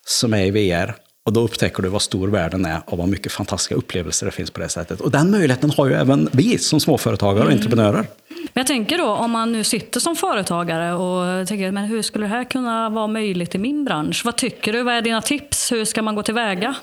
som 0.07 0.35
är 0.35 0.45
i 0.45 0.51
VR. 0.51 0.95
Och 1.27 1.33
då 1.33 1.41
upptäcker 1.41 1.83
du 1.83 1.89
vad 1.89 2.03
stor 2.03 2.29
världen 2.29 2.65
är 2.65 2.81
och 2.87 2.99
vad 2.99 3.09
mycket 3.09 3.33
fantastiska 3.33 3.75
upplevelser 3.75 4.27
det 4.27 4.33
finns 4.33 4.51
på 4.51 4.61
det 4.61 4.69
sättet. 4.69 5.01
Och 5.01 5.11
den 5.11 5.31
möjligheten 5.31 5.71
har 5.71 5.87
ju 5.87 5.95
även 5.95 6.29
vi 6.33 6.59
som 6.59 6.81
småföretagare 6.81 7.45
och 7.45 7.51
mm. 7.51 7.59
entreprenörer. 7.59 8.07
Jag 8.53 8.67
tänker 8.67 8.99
då, 8.99 9.07
om 9.07 9.31
man 9.31 9.53
nu 9.53 9.65
sitter 9.65 10.01
som 10.01 10.17
företagare 10.17 10.95
och 10.95 11.49
tänker, 11.49 11.71
men 11.73 11.85
hur 11.85 12.03
skulle 12.03 12.25
det 12.25 12.31
här 12.31 12.45
kunna 12.45 12.91
vara 12.91 13.07
möjligt 13.07 13.55
i 13.55 13.59
min 13.59 13.85
bransch? 13.85 14.23
Vad 14.25 14.37
tycker 14.37 14.73
du? 14.73 14.83
Vad 14.83 14.95
är 14.95 15.03
dina 15.03 15.23
tips? 15.23 15.73
Hur 15.73 15.85
ska 15.85 16.03
man 16.03 16.15
gå 16.15 16.23
tillväga? 16.23 16.75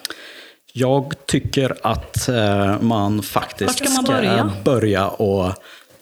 Jag 0.74 1.14
tycker 1.26 1.78
att 1.82 2.30
eh, 2.30 2.82
man 2.82 3.24
faktiskt 3.24 3.78
ska, 3.78 3.90
man 3.90 4.04
börja? 4.04 4.38
ska 4.38 4.50
börja 4.64 5.08
och 5.08 5.54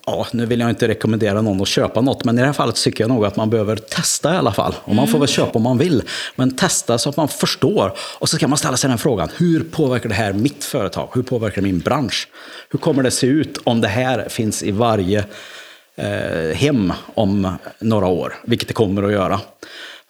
Ja, 0.06 0.28
nu 0.32 0.46
vill 0.46 0.60
jag 0.60 0.70
inte 0.70 0.88
rekommendera 0.88 1.42
någon 1.42 1.62
att 1.62 1.68
köpa 1.68 2.02
något, 2.02 2.24
men 2.24 2.38
i 2.38 2.42
det 2.42 2.46
här 2.46 2.54
fallet 2.54 2.76
tycker 2.76 3.04
jag 3.04 3.10
nog 3.10 3.26
att 3.26 3.36
man 3.36 3.50
behöver 3.50 3.76
testa 3.76 4.34
i 4.34 4.38
alla 4.38 4.52
fall. 4.52 4.76
Och 4.84 4.96
man 4.96 5.08
får 5.08 5.20
väl 5.20 5.28
köpa 5.28 5.52
om 5.52 5.64
man 5.64 5.78
vill, 5.78 6.04
men 6.36 6.56
testa 6.56 6.98
så 6.98 7.10
att 7.10 7.18
man 7.18 7.28
förstår. 7.28 7.94
Och 8.20 8.30
så 8.30 8.38
kan 8.38 8.50
man 8.50 8.58
ställa 8.58 8.78
sig 8.78 8.90
den 8.90 8.98
frågan, 8.98 9.30
hur 9.38 9.64
påverkar 9.64 10.10
det 10.10 10.16
här 10.16 10.34
mitt 10.34 10.64
företag? 10.64 11.10
Hur 11.14 11.24
påverkar 11.24 11.62
det 11.62 11.68
min 11.68 11.80
bransch? 11.80 12.28
Hur 12.70 12.80
kommer 12.80 13.04
det 13.04 13.12
se 13.12 13.28
ut 13.28 13.58
om 13.64 13.82
det 13.82 13.88
här 13.88 14.30
finns 14.30 14.64
i 14.64 14.72
varje 14.72 15.26
eh, 15.96 16.56
hem 16.56 16.94
om 17.16 17.58
några 17.80 18.08
år? 18.08 18.36
Vilket 18.44 18.68
det 18.68 18.74
kommer 18.74 19.04
att 19.04 19.12
göra. 19.12 19.40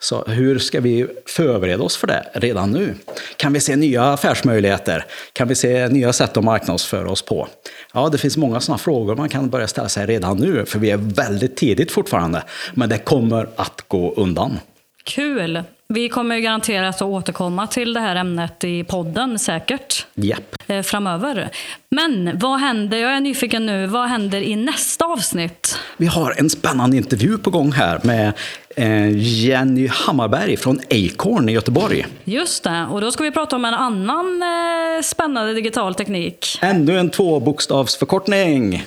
Så 0.02 0.24
hur 0.24 0.58
ska 0.58 0.80
vi 0.80 1.06
förbereda 1.26 1.82
oss 1.82 1.96
för 1.96 2.06
det 2.06 2.26
redan 2.32 2.70
nu? 2.70 2.94
Kan 3.36 3.52
vi 3.52 3.60
se 3.60 3.76
nya 3.76 4.04
affärsmöjligheter? 4.04 5.04
Kan 5.32 5.48
vi 5.48 5.54
se 5.54 5.88
nya 5.88 6.12
sätt 6.12 6.36
att 6.36 6.44
marknadsföra 6.44 7.10
oss 7.10 7.22
på? 7.22 7.48
Ja, 7.92 8.08
det 8.08 8.18
finns 8.18 8.36
många 8.36 8.60
sådana 8.60 8.78
frågor 8.78 9.16
man 9.16 9.28
kan 9.28 9.50
börja 9.50 9.68
ställa 9.68 9.88
sig 9.88 10.06
redan 10.06 10.36
nu, 10.36 10.66
för 10.66 10.78
vi 10.78 10.90
är 10.90 10.96
väldigt 10.96 11.56
tidigt 11.56 11.92
fortfarande. 11.92 12.42
Men 12.74 12.88
det 12.88 12.98
kommer 12.98 13.48
att 13.56 13.84
gå 13.88 14.14
undan. 14.14 14.58
Kul! 15.04 15.62
Vi 15.92 16.08
kommer 16.08 16.38
garanterat 16.38 16.96
att 16.96 17.02
återkomma 17.02 17.66
till 17.66 17.92
det 17.92 18.00
här 18.00 18.16
ämnet 18.16 18.64
i 18.64 18.84
podden 18.84 19.38
säkert. 19.38 20.06
Yep. 20.16 20.56
Eh, 20.66 20.82
framöver. 20.82 21.50
Men 21.88 22.38
vad 22.38 22.60
händer, 22.60 22.98
jag 22.98 23.16
är 23.16 23.20
nyfiken 23.20 23.66
nu, 23.66 23.86
vad 23.86 24.08
händer 24.08 24.40
i 24.40 24.56
nästa 24.56 25.04
avsnitt? 25.04 25.78
Vi 25.96 26.06
har 26.06 26.34
en 26.38 26.50
spännande 26.50 26.96
intervju 26.96 27.38
på 27.38 27.50
gång 27.50 27.72
här 27.72 28.00
med 28.02 28.32
eh, 28.76 29.18
Jenny 29.18 29.86
Hammarberg 29.86 30.56
från 30.56 30.80
Acorn 30.90 31.48
i 31.48 31.52
Göteborg. 31.52 32.06
Just 32.24 32.64
det, 32.64 32.86
och 32.90 33.00
då 33.00 33.12
ska 33.12 33.24
vi 33.24 33.30
prata 33.30 33.56
om 33.56 33.64
en 33.64 33.74
annan 33.74 34.42
eh, 34.42 35.02
spännande 35.02 35.54
digital 35.54 35.94
teknik. 35.94 36.58
Ännu 36.60 36.98
en 36.98 37.10
tvåbokstavsförkortning. 37.10 38.84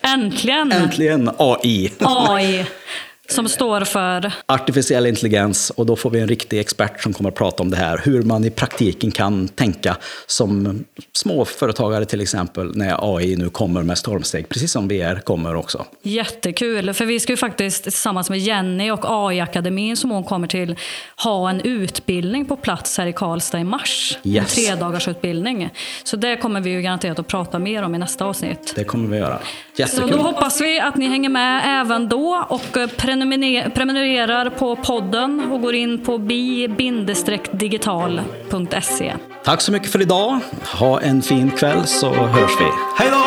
Äntligen! 0.00 0.72
Äntligen 0.72 1.30
AI. 1.38 1.92
AI. 1.98 2.66
Som 3.32 3.48
står 3.48 3.80
för? 3.80 4.32
Artificiell 4.46 5.06
intelligens 5.06 5.70
och 5.70 5.86
då 5.86 5.96
får 5.96 6.10
vi 6.10 6.20
en 6.20 6.28
riktig 6.28 6.60
expert 6.60 7.02
som 7.02 7.12
kommer 7.12 7.30
att 7.30 7.36
prata 7.36 7.62
om 7.62 7.70
det 7.70 7.76
här. 7.76 8.00
Hur 8.04 8.22
man 8.22 8.44
i 8.44 8.50
praktiken 8.50 9.10
kan 9.10 9.48
tänka 9.48 9.96
som 10.26 10.84
småföretagare 11.12 12.04
till 12.04 12.20
exempel 12.20 12.76
när 12.76 13.16
AI 13.16 13.36
nu 13.36 13.50
kommer 13.50 13.82
med 13.82 13.98
stormsteg, 13.98 14.48
precis 14.48 14.72
som 14.72 14.88
VR 14.88 15.20
kommer 15.20 15.56
också. 15.56 15.84
Jättekul, 16.02 16.94
för 16.94 17.06
vi 17.06 17.20
ska 17.20 17.32
ju 17.32 17.36
faktiskt 17.36 17.82
tillsammans 17.82 18.30
med 18.30 18.38
Jenny 18.38 18.90
och 18.90 19.04
AI-akademin 19.04 19.96
som 19.96 20.10
hon 20.10 20.24
kommer 20.24 20.46
till 20.46 20.76
ha 21.24 21.50
en 21.50 21.60
utbildning 21.60 22.44
på 22.44 22.56
plats 22.56 22.98
här 22.98 23.06
i 23.06 23.12
Karlstad 23.12 23.58
i 23.58 23.64
mars. 23.64 24.18
Yes. 24.24 24.58
En 24.58 24.64
tredagars 24.64 25.08
utbildning. 25.08 25.70
Så 26.04 26.16
det 26.16 26.36
kommer 26.36 26.60
vi 26.60 26.70
ju 26.70 26.82
garanterat 26.82 27.18
att 27.18 27.26
prata 27.26 27.58
mer 27.58 27.82
om 27.82 27.94
i 27.94 27.98
nästa 27.98 28.24
avsnitt. 28.24 28.72
Det 28.76 28.84
kommer 28.84 29.08
vi 29.08 29.16
göra. 29.16 29.38
Jättekul. 29.76 30.10
Så 30.10 30.16
då 30.16 30.22
hoppas 30.22 30.60
vi 30.60 30.80
att 30.80 30.96
ni 30.96 31.06
hänger 31.06 31.28
med 31.28 31.80
även 31.80 32.08
då 32.08 32.46
och 32.48 32.76
prenumererar 33.74 34.50
på 34.50 34.76
podden 34.76 35.52
och 35.52 35.60
går 35.60 35.74
in 35.74 36.04
på 36.04 36.18
bi-digital.se. 36.18 39.14
Tack 39.44 39.60
så 39.60 39.72
mycket 39.72 39.92
för 39.92 40.02
idag. 40.02 40.38
Ha 40.64 41.00
en 41.00 41.22
fin 41.22 41.50
kväll 41.50 41.86
så 41.86 42.12
hörs 42.12 42.50
vi. 42.60 42.66
Hej 42.98 43.08
då! 43.10 43.21